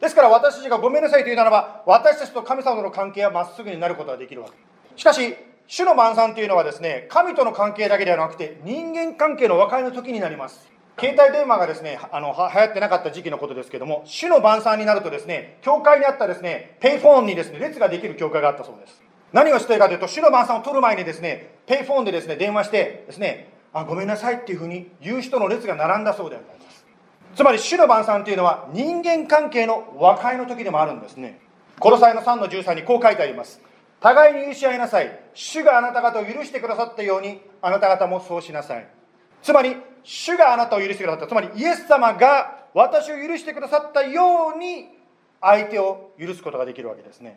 [0.00, 4.54] ですから私たちがごめんなさいというならば、私たちと神様との関係はまっすぐになることができるわけ。
[4.96, 5.36] しかし、
[5.68, 10.68] 主の晩餐というのはですね、神との関係だけではなくて、人間関係の和解の時になります。
[10.98, 19.02] 携帯電話がですね、あの、流行ってなかった時期のことですけども、主の晩餐になるとですね、教会にあったですね、ペイフォンにですね、列ができる教会があったそうです。
[19.32, 26.86] 何をしているかというと、主の晩餐を取る前にですね、ペイフォンでですね、電話してですね、あ、ごめんなさいっていうふうに言う人の列が並んだそうであります。
[27.34, 31.40] つまり、主の晩餐というのは人間関係の和解の時でもあるんですね。
[31.80, 33.60] コロサイの3の13にこう書いてあります。
[34.06, 35.18] 互いに許し合いなさい。
[35.34, 38.86] 主があなた方を許してくださったようにあなた方もそうしなさい。
[39.42, 41.26] つまり主があなたを許してくださった。
[41.26, 44.90] つまりイエス様が私を許してくださったように
[45.40, 47.36] 相手を許すことができるわけですね。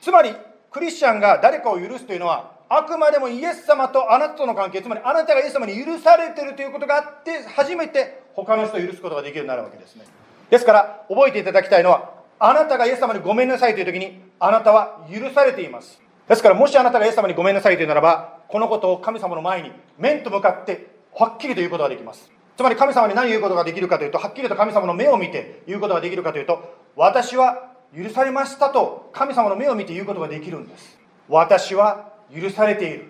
[0.00, 0.34] つまり
[0.70, 4.80] クリスチャンが誰かを許すというのはあくまでもイエス様とあなたとの関係。
[4.80, 10.06] つまりあなたがイエス様に許されているということがあって初めて他の人を許すことができるようになるわけですね。
[10.48, 16.00] ですから覚えていただきたいのはあなたがイエス様にごめんなさいという時にあなたは許されています。
[16.26, 22.30] ですからもしあなたがイエス様にごめんなさいというならばこのことを神様の前に面と向かってはっきりと言うことができます。
[22.56, 30.98] つまり神様に何言うことができるかというとはっきりと神様の目を見て言うことができるかというと私は許されましたと神様の目を見て言うことができるんです。
[31.28, 33.06] 私は許されている。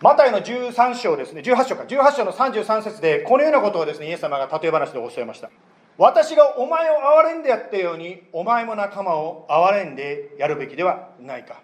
[0.00, 1.42] マタイの13章ですね。
[1.42, 1.82] 18章か。
[1.82, 5.50] 18章の33節でこのようなことをですねイエス様が例え話でおっしゃいました。
[5.96, 11.60] 私がお前を憐れんでやったようにお前も仲間を憐れんでやるべきではないか。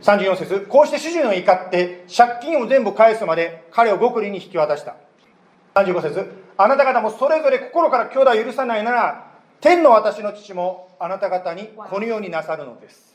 [0.00, 4.96] 34節こうして主人を怒って借金を全部返すまで彼を極利に引き渡した。
[5.74, 13.12] 35節あなた方もそれぞれ心から兄弟を許さないなら天の私の父もあなた方にこのようになさるのです。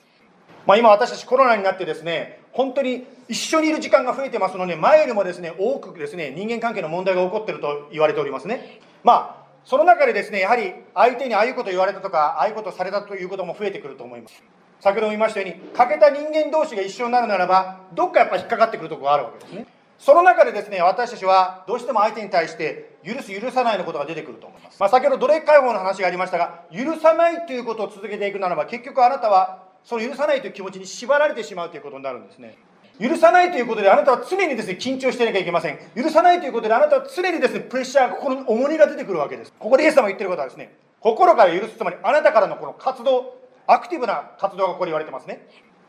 [0.66, 8.80] まあ、今私たちコロナになってですね本当に一緒にいる時間が増えてますので前よりもですね多くですね人間関係の問題が起こっていると言われておりますね。
[9.04, 14.42] まあその中でですねやはり相手にああいうこと言われたとかああいうことされたということも増えてくると思います。
[14.80, 19.68] 先ほども言いましたように欠けた人間同士が一緒になるならばどっかやっぱ引っかかってくるところがあるわけですね。
[20.00, 32.56] その中でですね私たちはどうしても相手に対して許す許さないのことが出てくると思います、まあ、先ほど奴隷解放の話がありましたが許さないということを続けていくならば結局あなたはその許さないという気持ちに縛られてしまうということになるんですね。
[33.00, 35.78] 許さないということであなたは常にですね緊張していなきゃいけません。
[35.96, 39.54] 許さないということであなたは常にですねプレッシャー心に重荷が出てくるわけです。
[39.60, 43.38] ここでイエス様が言ってることはですね心から許すつまりあなたからのこの活動
[43.68, 45.48] アクティブな活動がここで言われてますね。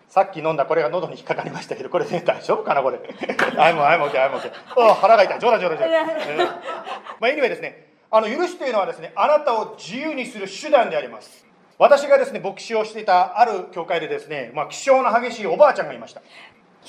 [0.09, 2.99] さっき飲んだこれが喉に引っかかりましたけどこれね大丈夫かなこれ。
[3.57, 5.39] あいもあいもけあいもけあ腹が痛い。
[5.39, 6.37] ジョラジョラジョラ、えー、
[7.21, 11.47] まあ anyway ですねあの許しというのはですねあなたを自由にする手段であります。
[11.79, 16.23] 私がですね牧師をしていたある教会でですね、まあ、気性の激しいおばあちゃんがいました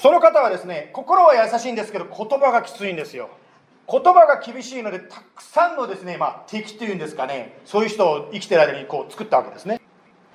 [0.01, 3.29] その方はですね心は優しいんですけど言葉がきついんですよ。
[3.91, 9.81] 言葉が厳しいのでたくさんのですね、まあ、敵というんですかねそういう人を生きてる間にこう作ったわけですね。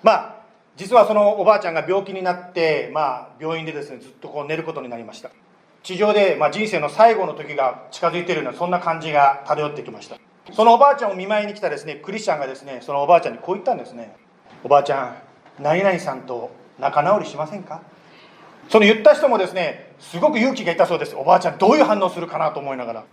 [0.02, 0.34] まあ
[0.76, 5.30] 実はそのおばあちゃんが病気になって、まあ、病院でですねずっとこう寝ることになりました。
[5.84, 10.18] 地上で、まあ、人生の最後の時が近づいているようなそんな感じが漂ってきました。
[10.52, 14.16] そのおばあちゃんを見舞いに来たですねクリスチャンがですねそのおばあちゃんにこう言ったんですね。
[14.62, 17.80] おばあちゃん何々さんと仲直りしませんか？
[18.68, 21.14] その言った人もですねすごく勇気がいたそうです。
[21.16, 23.04] おばあちゃんどういう反応するかなと思いながら。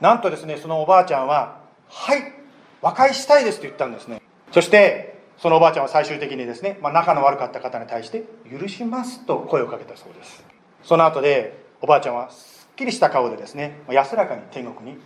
[0.00, 2.32] なんとですねそのおばあちゃんは「はい
[2.80, 4.22] 和解したいです」と言ったんですね。
[4.52, 10.44] そしてそのおばあちゃんは最終的にですね、まあ、仲の悪かった方に対して「許します」と声をかけたそうです。
[10.82, 14.98] その後でおばあちゃんはすっきりした顔でですね安らかに天国に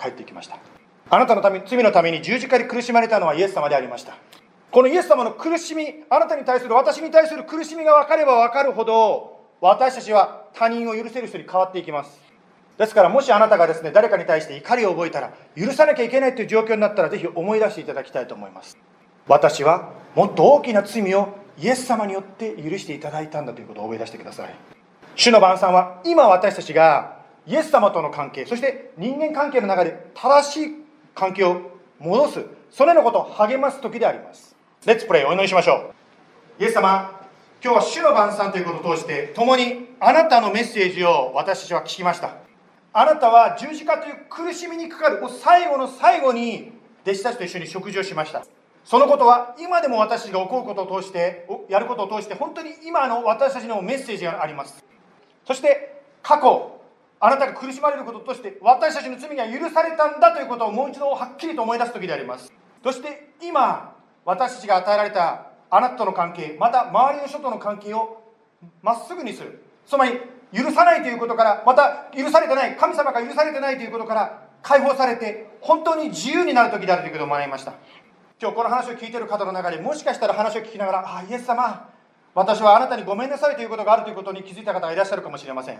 [0.00, 0.56] 帰っていきました。
[1.12, 4.14] あなたのため罪のために十字架に苦しまれたのはイエス様でありました。
[4.70, 12.18] このイエス様の苦しみあなたに対する私に対する苦しみが分かれば分かるほど私たちは他人を許せる人に変わっていきます。
[12.78, 18.78] ですからもしあなたがですね誰かに対して怒りを覚えたら許さなきゃいけないという状況になったらぜひ思い出していただきたいと思います。
[19.28, 24.54] 私はもっと大きな罪をイエス様によって許していただいたんだということを思い出してください。
[25.14, 30.74] 主の晩餐は今私たちがイエス様との関係そして人間関係の中で正しい
[31.14, 31.60] 関係を
[31.98, 34.56] 戻すそれのことを励ます時であります。
[34.86, 35.92] レッツプレイお祈りしましょ
[36.58, 36.62] う。
[36.62, 37.19] イエス様
[37.62, 42.36] 今日は主の晩餐ということを通して共にあなたのメッセージを私たちは聞きました。
[42.94, 48.46] あなたは十字架という苦しみにかかる最後の最後に弟子たちと一緒に食事をしました。
[48.82, 54.82] そのことは今でも私たちが起こることを通してやることを通して本当に今の私たちのメッセージがあります。
[55.46, 56.80] そして過去
[57.20, 62.50] あなたが苦しまれることとして私たちの罪が許されたんだということをもう一度はっきりと思い出す時であります。
[62.82, 63.94] そして今
[64.24, 68.22] 私たちが与えられたあなたとの関係また周りの人との関係を
[68.82, 69.62] まっすぐにする。
[69.86, 70.20] つまり
[70.52, 77.74] 許さないということからまた許されてない神様が許されてないということから解放されて本当に自由になる時であるということを学びました。
[78.40, 81.88] 今日この話を聞いている方の中でもしかしたら話を聞きながら「あイエス様。
[82.34, 85.78] 私はあなたにごめんなさい」ということがあるということに気づいた方がいらっしゃるかもしれません。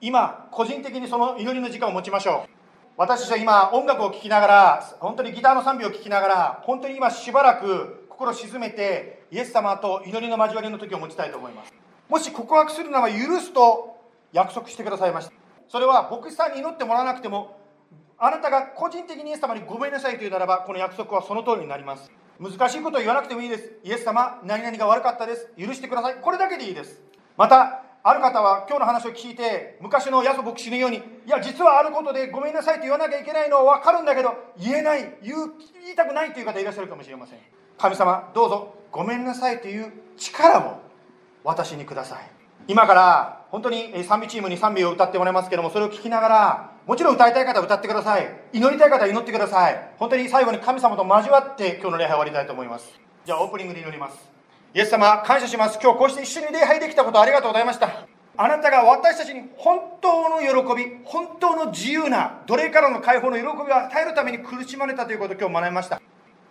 [0.00, 2.50] 今個人的にその祈りの時間を持ちましょう。
[2.96, 11.72] 私たちは今音楽を聴きながら本当にギターの賛美を聴きながら本当に今しばらく心を沈めてイエス様と祈りの交わりの時を持ちたいと思います。
[12.08, 13.96] もし告白するなら許すと
[14.32, 15.32] 約束してくださいました。
[15.68, 17.58] それは牧師さんに祈ってもらわなくても
[18.18, 22.10] あなたが個人的にイエス様にごめんなさいというならばこの約束はその通りになります。
[22.40, 23.72] 難しいことを言わなくてもいいです。
[23.84, 25.52] イエス様何々が悪かったです。
[25.58, 26.16] 許してください。
[26.16, 27.02] これだけでいいです。
[27.36, 35.34] またある方は今日の話を聞いて昔のヤソ牧師のようにいや実はあることでごめんなさいと言わなきゃいけないのは分かるんだけど言えない言
[35.92, 37.38] いたくないという方いらっしゃるかもしれません。
[37.76, 38.77] 神様どうぞ。
[38.90, 40.80] ごめんなさいという力を
[41.44, 42.30] 私にください。
[42.66, 48.28] 今から本当に賛美チームに賛美を歌ってもらいますけどもそれを聞きながらもちろん歌いたい方は歌ってください。
[48.52, 49.90] 祈りたい方は祈ってください。
[49.98, 52.88] 本当に最後に神様と交わって今日の礼拝を終わりたいと思います。
[53.24, 54.16] じゃあオープニングで祈ります。
[54.74, 55.78] イエス様感謝します。
[55.82, 58.06] 今日こうして一緒に礼拝できたことありがとうございました。
[58.36, 66.00] あなたが私たちに本当の喜び本当の自由な奴隷からの解放の喜びを与えるために苦しまれたということを今日学びました。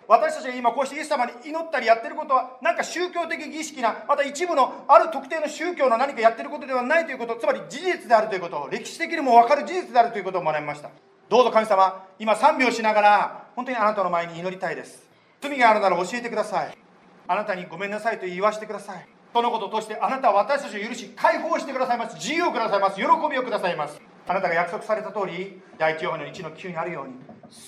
[0.07, 10.89] 私たちが今こうしてイエス様に祈ったりやってることはなんか宗教的儀式なまた一部のある特定の宗教の何かやってることではないということつまり事実であるということ歴史的にも分かる事実であるということを学びました。
[11.29, 15.05] どうぞ神様今賛美をしながら本当にあなたの前に祈りたいです。
[15.41, 16.77] 罪があるなら教えてください。
[17.27, 19.05] あなたにごめんなさいと言わせてください。
[19.33, 22.15] そのことを通してあなたは私たちを許し解放してくださいます。
[22.15, 22.95] 自由をくださいます。
[22.95, 23.99] 喜びをくださいます。
[24.25, 27.13] あなたが約束された通り第一ヨハネの1の9にあるように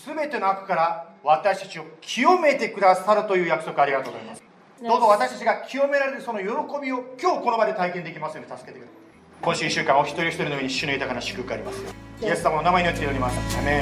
[0.05, 4.43] 全ての悪から私たちを清めてくださるという約束ありがとうございます。
[4.81, 6.45] どうぞ私たちが清められるその喜
[6.81, 8.95] びを今日この場で体験できますように助けてください。
[9.41, 11.81] 今週1週間お一人一人の上に主の豊かな祝福があります
[12.21, 13.57] イエス様の名前によって祈ります。
[13.57, 13.81] アメ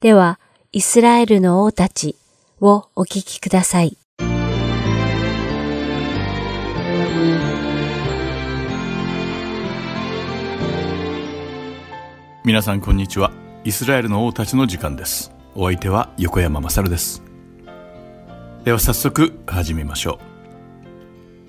[0.00, 0.38] では、
[0.72, 2.14] イスラエルの王たち
[2.60, 3.98] をお聞きください。
[12.44, 13.47] 皆さんこんにちは。
[13.64, 17.22] イスラエルの王たちの時間ですお相手は横山まさるです。
[18.64, 20.20] では早速始めましょ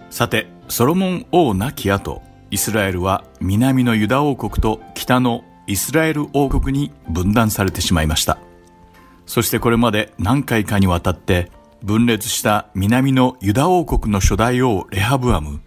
[0.10, 0.14] う。
[0.14, 8.40] さて、ソロモン王亡き後、イスラエルは南のユダ王国と北のイスラエル王国に分断されてしまいました。
[9.28, 11.52] そしてこれまで何回かにわたって
[11.84, 15.62] 分裂した南のユダ王国の初代王レハブアム、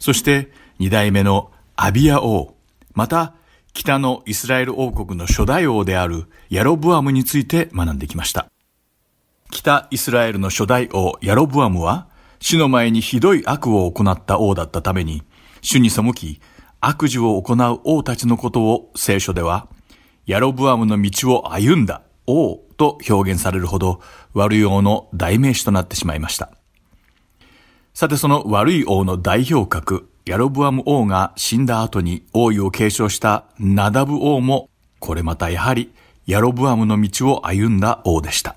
[0.00, 2.56] そして二代目のアビア王、
[2.92, 3.34] また
[3.74, 8.48] 北のイスラエル王国の初代王であるヤロブアムについて学んできました。
[9.50, 12.08] 北イスラエルの初代王ヤロブアムは、
[12.40, 15.22] 主の前にひどい悪を行った王だったために、
[15.60, 16.40] 主に背き、
[16.80, 19.66] 悪事を行う王たちのことを聖書では、
[20.24, 24.00] ヤロブアムの道を歩んだ王と表現されるほど
[24.32, 26.50] 悪い王の代名詞となってしまいました。
[27.92, 35.92] さてその悪い王の代表格、ヤロブアム王が死んだ後に王位を継承したナダブ王も、これまたやはり
[36.26, 38.56] ヤロブアムの道を歩んだ王でした。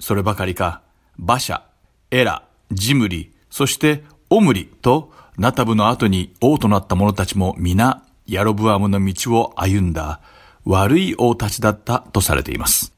[0.00, 0.82] そればかりか、
[1.16, 1.62] 馬車、
[2.10, 2.42] エラ、
[2.72, 10.20] ジムリ、そしてオムリとナタブの後に王となった者たちも皆ヤロブアムの道を歩んだ
[10.64, 12.92] 悪い王たちだったとされています。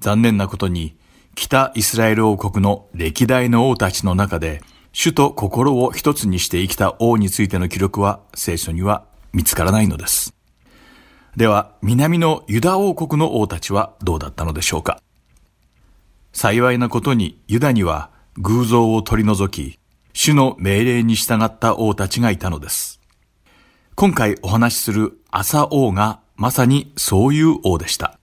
[0.00, 0.96] 残念なことに
[1.34, 4.62] 北イスラエル王国の歴代の王たちの中で
[4.98, 10.32] 主と心を一つにして生きた王についての記録は聖書には見つからないのです。
[11.36, 15.02] では、南のユダ王国の王たちはどうだったのでしょうか
[16.32, 19.78] 幸いなことにユダには偶像を取り除き、
[20.14, 22.98] 主の命令に従った王たちがいたのです。
[23.96, 28.18] 今回お話しする朝王がまさにそういう王でした。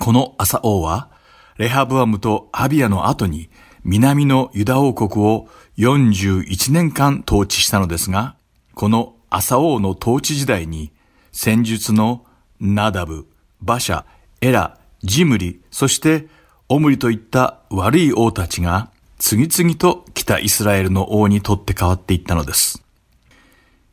[0.00, 1.10] この朝王は、
[1.58, 3.50] レハブアムとアビアの後に
[3.84, 5.48] 南のユダ王国を
[5.78, 8.34] 41年間統治したのですが、
[8.74, 10.90] この朝王の統治時代に
[11.30, 12.24] 戦術の
[12.58, 13.28] ナダブ、
[13.62, 14.04] バシャ、
[14.40, 16.26] エラ、ジムリ、そして
[16.68, 22.82] オムリといった悪い王たちが次々と北イスラエルの王にとって変わっていったのです。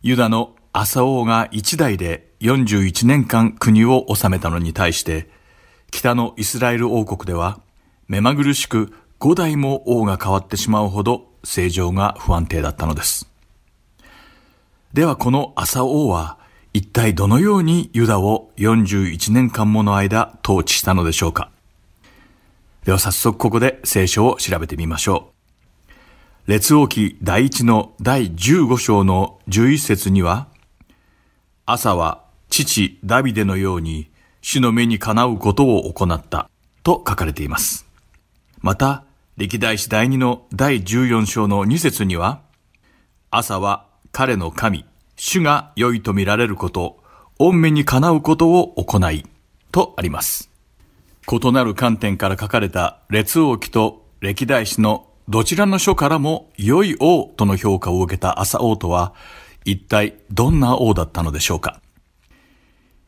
[0.02, 5.30] ユダの朝王が一代で41年間国を治めたのに対して、
[5.92, 7.60] 北のイスラエル王国では
[8.08, 13.30] 目まぐるしく5代も王が変わってしまうほど政情が不安定だったのです。
[14.94, 16.38] ではこの朝王は
[16.74, 21.50] 一体どのようにユダを41年間もの間統治したのでしょうか
[22.84, 25.32] では早速ここで聖書を調べてみましょ
[26.48, 26.52] う。
[26.52, 30.48] 列王記第一の第15章の11節には、
[31.66, 36.50] 朝は父ダビデのように主の目にかなうことを行った
[36.84, 37.88] と書かれています。
[38.60, 39.05] また、
[39.38, 42.42] 歴代史第二の第14章の2節には、
[43.32, 44.86] 朝は彼の神、
[45.18, 47.04] 主が良いと見られること、
[47.38, 49.26] 御目にかなうことを行い、
[49.74, 50.50] とあります。
[51.30, 59.14] 異なる観点から書かれた列王記と歴代史のどちらの書からも良い王との評価を受けた朝王とは
[59.66, 61.82] 一体どんな王だったのでしょうか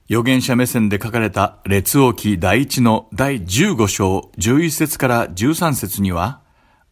[0.10, 6.39] 預言者目線で書かれた列王記第一の第15章11節から13節には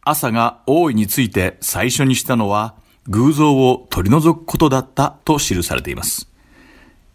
[0.02, 2.74] 朝が王位について最初にしたのは
[3.08, 6.30] 偶像を取り除くことだったと記されています。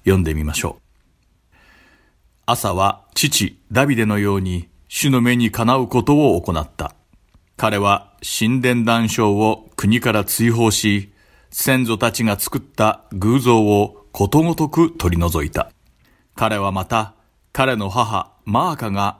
[0.03, 1.55] 読んでみましょう。
[2.47, 6.95] 朝は父ダビデのように主の目にかなうことを行った。
[7.57, 11.13] 彼は神殿断章を国から追放し、
[11.51, 15.71] 先祖たちが作った偶像をことごとく取り除いた。
[16.41, 17.13] 彼はまた、
[17.53, 19.19] 彼の母マーカが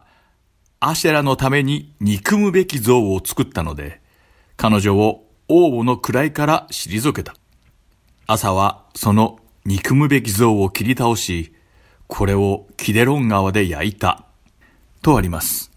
[0.80, 4.02] アシェラのために憎むべき像を作ったので、
[4.58, 7.36] 彼女を王母の位から退けた。
[8.26, 11.54] 朝はその憎むべき像を切り倒し、
[12.08, 14.26] これをキデロン川で焼いた。
[15.04, 15.72] とあります。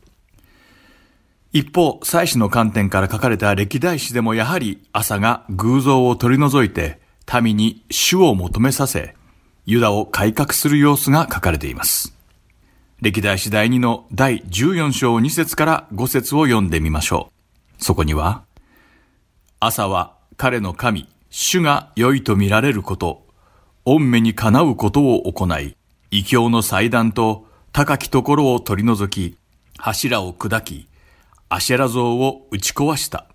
[1.53, 7.03] 一方、祭祀の観点から書かれた歴代史でもやはり朝が偶像を取り除いて
[7.43, 9.15] 民に主を求めさせ、
[9.67, 12.15] ユダを改革する様子が書かれています。
[13.01, 17.31] 歴代史第2の第14章2節から5節を読んでみましょ
[17.79, 17.83] う。
[17.83, 18.45] そこには、
[19.61, 23.27] 朝は彼の神、主が良いと見られること、
[23.85, 25.77] 御目にかなうことを行い、
[26.11, 29.39] 異教の祭壇と高きところを取り除き、
[29.79, 30.89] 柱を砕き、
[31.49, 33.27] アシェラ像を打ち壊した。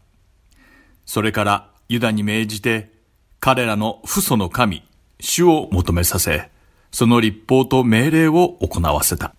[1.06, 2.92] それからユダに命じて、
[3.40, 4.84] 彼らの父祖の神、
[5.20, 6.50] 主を求めさせ、
[6.92, 9.36] その立法と命令を行わせた。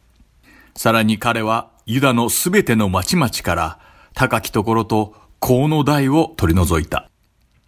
[0.77, 3.81] さらに彼はユダのすべての町々から
[4.15, 7.09] 高きところと河の台を取り除いた。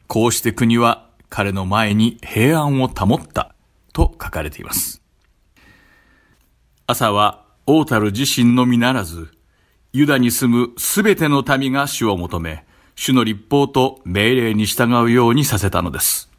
[0.06, 3.54] こうして国は彼の前に平安を保った
[3.92, 5.02] と書かれています。
[6.86, 9.30] 朝は王たる自身のみならず、
[9.92, 16.31] ユダに住むすべての民が主を求め、主の立法と命令に従うようにさせたのです。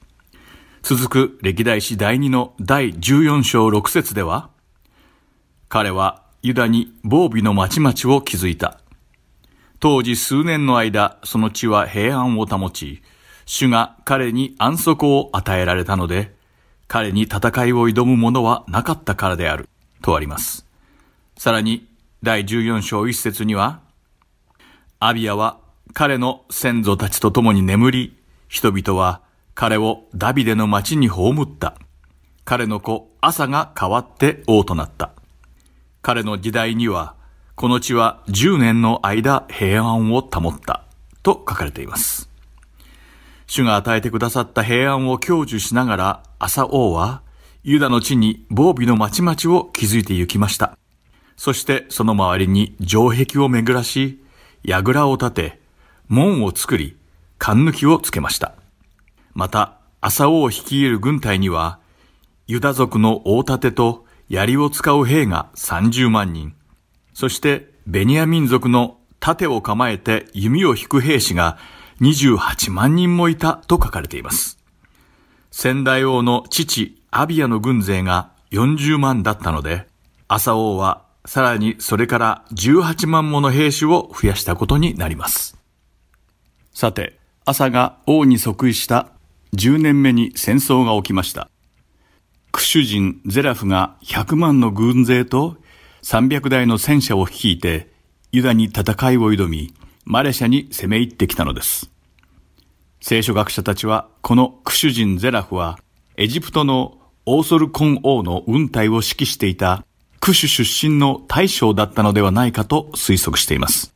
[0.85, 4.49] 続く歴代史第2の第14章6節では、
[5.69, 8.81] 彼はユダに防備の町々を築いた。
[9.79, 13.01] 当時数年の間、その地は平安を保ち、
[13.45, 16.35] 主が彼に安息を与えられたので、
[16.89, 19.69] 彼に戦いを挑む者はなかったからである、
[20.01, 20.67] とあります。
[21.37, 21.87] さらに、
[22.23, 23.79] 第14章1節には、
[24.99, 25.59] アビアは
[25.93, 28.17] 彼の先祖たちと共に眠り、
[28.49, 29.22] 人々は
[29.55, 31.75] 彼をダビデの町に葬った。
[32.45, 35.11] 彼の子、アサが代わって王となった。
[36.01, 37.15] 彼の時代には、
[37.55, 40.83] この地は10年の間平安を保った、
[41.21, 42.29] と書かれています。
[43.45, 47.21] 主が与えてくださった平安を享受しながら、朝王は、
[47.63, 50.77] ユダの地に防備の町々を築いて行きました。
[51.37, 54.21] そしてその周りに城壁を巡らし、
[54.63, 55.61] 櫓を建て、
[56.07, 56.97] 門を作り、
[57.37, 58.55] 勘抜きをつけました。
[59.33, 61.79] また、朝王を率いる軍隊には、
[62.47, 66.55] ユダ族の大盾と槍を使う兵が30万人、
[67.13, 71.57] そしてベニヤ民族の盾を構えて弓を引く兵士が
[72.01, 74.59] 28万人もいたと書かれています。
[75.51, 79.87] 先代王の父アビアの軍勢が40万だったので、
[80.27, 85.57] 朝王はさらにそれから18万もの兵士を増やしたことになります。
[86.73, 89.12] さて、朝が王に即位した
[89.53, 91.49] 10年目に戦争が起きました。
[92.51, 95.57] クシュ人ゼラフが100万の軍勢と
[96.03, 97.93] 300台の戦車を率いて
[98.31, 99.75] ユダに戦いを挑み、
[100.05, 101.91] マレシャに攻め入ってきたのです。
[102.99, 105.77] 聖書学者たちは、このクシュ人ゼラフは、
[106.17, 109.85] エジプトのオーソルコン王の運隊を指揮していた
[110.19, 113.93] クシュ出身の大将だったのではないかと推測しています。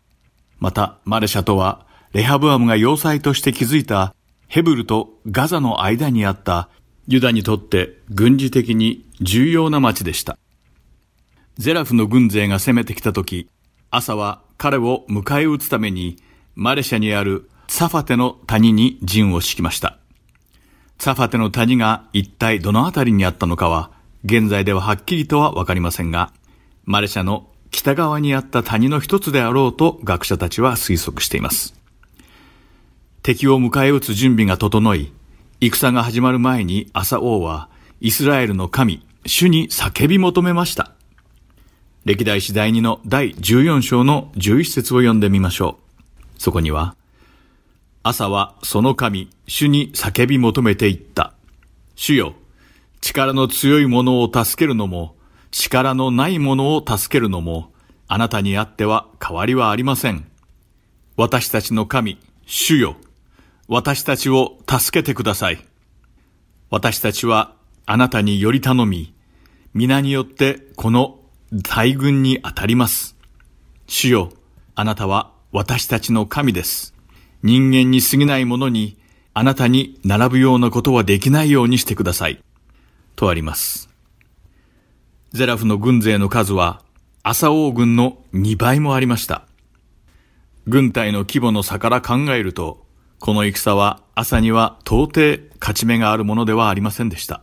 [0.60, 4.14] また、マレシャとは、レハブアムが要塞として築いた
[4.48, 6.70] ヘブルとガザの間にあった
[7.08, 10.38] ユダにとって軍事的に重要な町でした。
[11.58, 13.50] ゼラフの軍勢が攻めてきた時、
[13.90, 16.18] 朝は彼を迎え撃つために
[16.56, 19.98] マレシャにあるサファテの谷に陣を敷きました。
[21.00, 23.92] サファテの谷が一体どの辺りにあったのかは、
[24.24, 26.32] 現在でははっきりとはわかりませんが、
[26.86, 31.76] マレシャの北側にあった谷の一つであろうと学者たちは推測しています。
[33.28, 35.12] 敵を迎え撃つ準備が整い、
[35.60, 37.68] 戦が始まる前に朝王は
[38.00, 40.94] イスラエルの神、主に叫び求めました。
[42.06, 45.78] 歴代史第2の第14章の11節を読んでみましょ
[46.38, 46.42] う。
[46.42, 46.96] そこには、
[48.02, 51.34] 朝はその神、主に叫び求めていった。
[51.96, 52.34] 主よ、
[53.02, 55.18] 力の強い者を助けるのも、
[55.52, 57.74] 力のない者を助けるのも、
[58.08, 60.26] あなたにあっては変わりはありません。
[61.18, 62.96] 私たちの神、主よ、
[63.70, 65.66] 私たちを助けてください。
[66.70, 67.54] 私たちは
[67.86, 69.14] あなたにより頼み、
[69.74, 71.20] 皆によってこの
[71.64, 73.18] 大軍に当たります。
[73.86, 74.32] 主よ、
[74.76, 76.94] あなたは私たちの神です。
[77.44, 78.98] 人間に過ぎないものに、
[79.34, 82.42] あなたに並ぶようなことはできないようにしてください。
[83.18, 83.90] とあります。
[85.34, 86.82] ゼラフの軍勢の数は、
[87.22, 89.46] 朝王軍の2倍もありました。
[90.68, 92.87] 軍隊の規模の差から考えると、
[93.20, 97.42] この戦は朝には到底勝ち目があるものではありませんでした。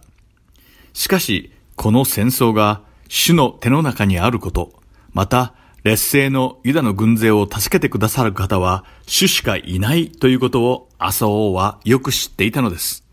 [0.93, 4.73] しかし、この戦争が主の手の中にあること、
[5.13, 13.05] また、劣勢のユダの軍勢を助けてくださる方は主しかいないということを朝王はよく知っていたのです。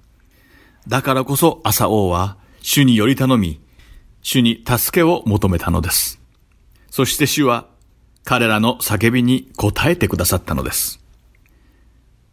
[0.87, 3.59] だからこそ朝王は主により頼み、
[4.21, 6.21] 主に助けを求めたのです。
[6.89, 7.67] そして主は
[8.23, 11.00] 彼らの叫びに応えてくださったのです。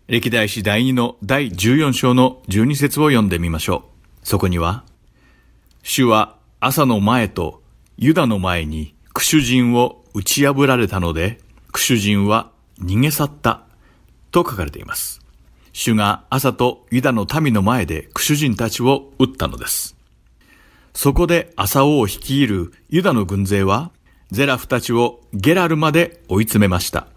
[0.08, 3.84] 歴代史第2の第14章の12節を読んでみましょ
[4.22, 4.26] う。
[4.26, 4.84] そこには、
[5.82, 7.62] 主は朝の前と
[7.98, 11.38] ユダの前にクシュ人を打ち破られたので、
[11.72, 12.50] クシュ人は
[12.80, 13.64] 逃げ去った
[14.30, 15.20] と書かれています。
[15.74, 19.94] 主が朝とユダの民の前でクシュ人たちを撃ったのです。
[20.94, 23.90] そこで朝王を率いるユダの軍勢は、
[24.30, 27.08] ゼラフたちをゲラルまで追い詰めました。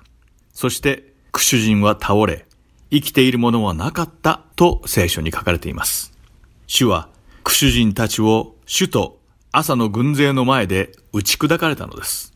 [0.52, 2.46] そしてクシュ人は倒れ、
[2.92, 6.14] 生きているものはなかったと聖書に書かれています。
[6.68, 7.10] 主は
[7.44, 9.20] クシュ人たちを主と
[9.54, 12.34] 朝の軍勢の前で打ち砕かれたのです。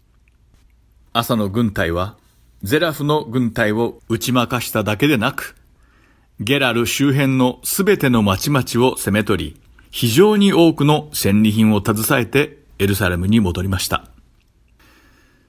[1.13, 2.17] 朝の軍隊は、
[2.61, 5.55] ゼラフの軍隊を打ち負かしただけでなく、
[6.41, 14.09] ゲラル周辺のすべての町々を攻め取り、非常に多くの戦利品を携えてエルサレムに戻りました。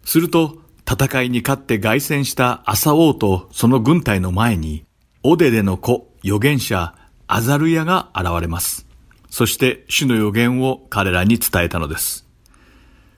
[0.04, 4.85] すると、戦いに勝って凱旋した朝王とその軍隊の前に、
[5.22, 6.94] オデデの子、預言者、
[7.26, 8.86] アザルヤが現れます。
[9.30, 12.26] そして主の予言を彼らに伝えたのです。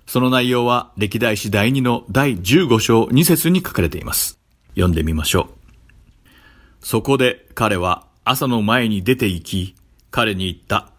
[0.06, 4.38] その内容は歴代史第2の第15章2節に書かれています。
[4.70, 5.58] 読んでみましょう。
[6.80, 9.74] そこで彼は朝の前に出て行き、
[10.10, 10.90] 彼に言った。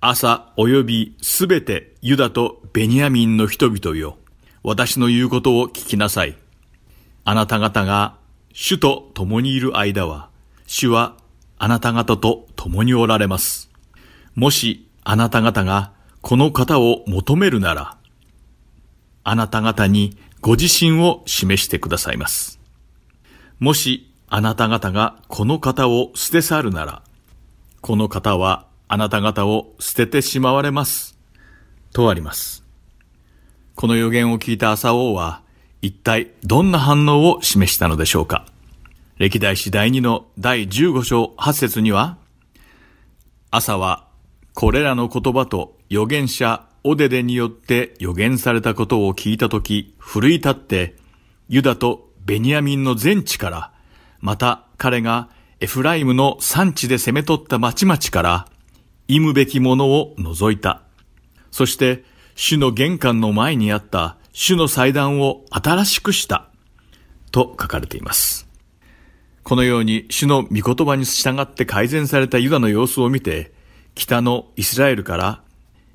[0.00, 4.18] 朝及びすべてユダとベニヤミンの人々よ。
[4.62, 6.36] 私の言うことを聞きなさい。
[7.24, 8.16] あなた方が
[8.52, 10.28] 主と共にいる間は、
[10.66, 11.16] 主は
[11.58, 13.70] あなた方と共におられます。
[14.34, 17.96] もしあなた方がこの方を求めるなら、
[19.24, 22.58] あなた方にご自身を示してくださいます。
[23.58, 27.02] もしあなた方がこの方を捨て去るなら、
[27.80, 31.18] この方はあなた方を捨ててしまわれます。
[31.92, 32.64] とあります。
[33.74, 35.42] この予言を聞いた朝王は、
[35.82, 38.46] 一体どんな反応を示したのでしょうか？
[39.16, 42.18] 歴代史第2の第15章8節には、
[43.50, 44.06] 朝は
[44.54, 50.96] これらの言葉と預言者オデデによって予言されたことを聞いたとき、奮い立って、
[51.48, 53.72] ユダとベニヤミンの全地から、
[54.20, 55.28] また彼が
[55.60, 58.46] エフライムの産地で攻め取った町々から、
[59.08, 60.82] 忌むべきものを除いた。
[61.50, 62.04] そして、
[62.34, 66.48] 主の玄関の前にあった主の祭壇を新しくした。
[67.32, 68.48] と書かれています。
[69.42, 73.52] このように主の御言葉に従って改善されたユダの様子を見て、
[73.94, 75.42] 北のイスラエルから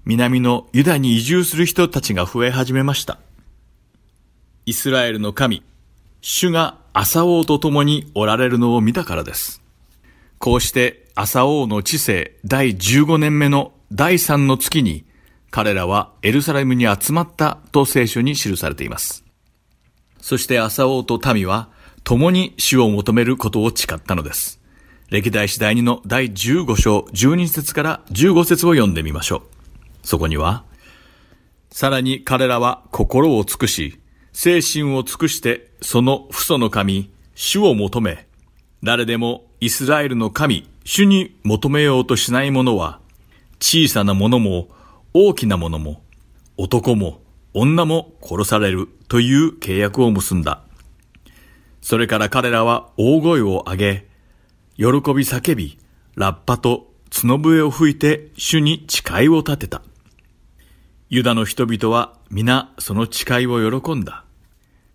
[0.06, 3.20] 南のユダに移住する人たちが増え始めました。
[4.66, 5.64] イスラエルの神、
[6.22, 9.62] 主が朝王と共におられるのを見たからです。
[10.40, 15.06] こうして朝王の知性第15年目の第3の月に
[15.52, 19.24] 彼らはエルサレムに集まったと聖書に記されています。
[20.20, 21.70] そして朝王と民は
[22.04, 24.60] 共に主を求めることを誓ったのです。
[25.10, 29.42] 歴代史第2の第15章12節から15節を読んでみましょう。
[30.04, 30.64] そこには、
[31.70, 34.00] さらに彼らは心を尽くし、
[34.34, 38.28] 精神を尽くしてその父祖の神、主を求め、
[38.84, 43.00] 誰でもイスラエルの神、主に求めようとしない者は、
[43.60, 44.70] 小さなものも
[45.18, 46.02] 大きなものも、
[46.58, 47.22] 男も
[47.54, 50.62] 女も殺されるという契約を結んだ。
[51.82, 54.08] それから彼らは大声を上げ、
[54.76, 54.92] 喜び
[55.24, 55.80] 叫び、
[56.16, 59.84] ラッパと角笛を吹いて主に誓いを立てた。
[61.10, 64.26] ユダの人々は皆その誓いを喜んだ。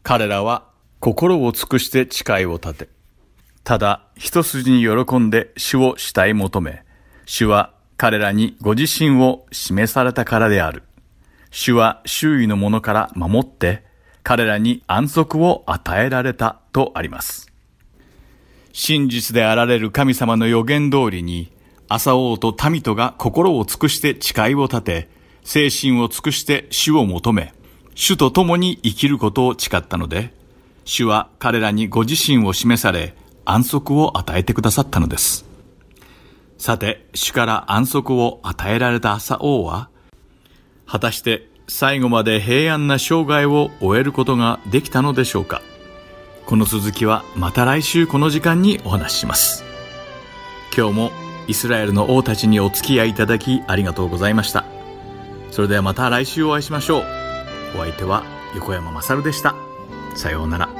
[0.02, 0.66] 彼らは
[0.98, 2.88] 心を尽くして誓いを立て、
[3.64, 6.84] ただ一筋に喜んで主を慕い求め、
[7.24, 10.84] 主は彼らにご自身を示されたからである。
[11.50, 13.84] 主は周囲の者から守って、
[14.22, 17.52] 彼らに安息を与えられたとあります。
[18.72, 21.52] 真実であられる神様の予言通りに、
[21.88, 25.08] 朝王と民とが心を尽くして誓いを立て、
[25.44, 27.52] 精神を尽くして主を求め、
[27.94, 30.32] 主と共に生きることを誓ったので、
[30.86, 35.49] 主は彼らにご自身を示され、安息を与えてくださったのです。
[36.60, 39.88] さて、主から安息を与えられた朝王は、
[40.86, 45.62] 果たして最後まで平安な生涯を終えることができたのでしょうか
[46.44, 49.64] この続きはまた来週この時間にお話しします。
[50.76, 51.12] 今日も
[51.48, 54.66] イスラエルの王たちにお付き合いいただきありがとうございました。
[55.50, 57.04] それではまた来週お会いしましょう。
[57.74, 58.22] お相手は
[58.54, 59.54] 横山まさるでした。
[60.14, 60.79] さようなら。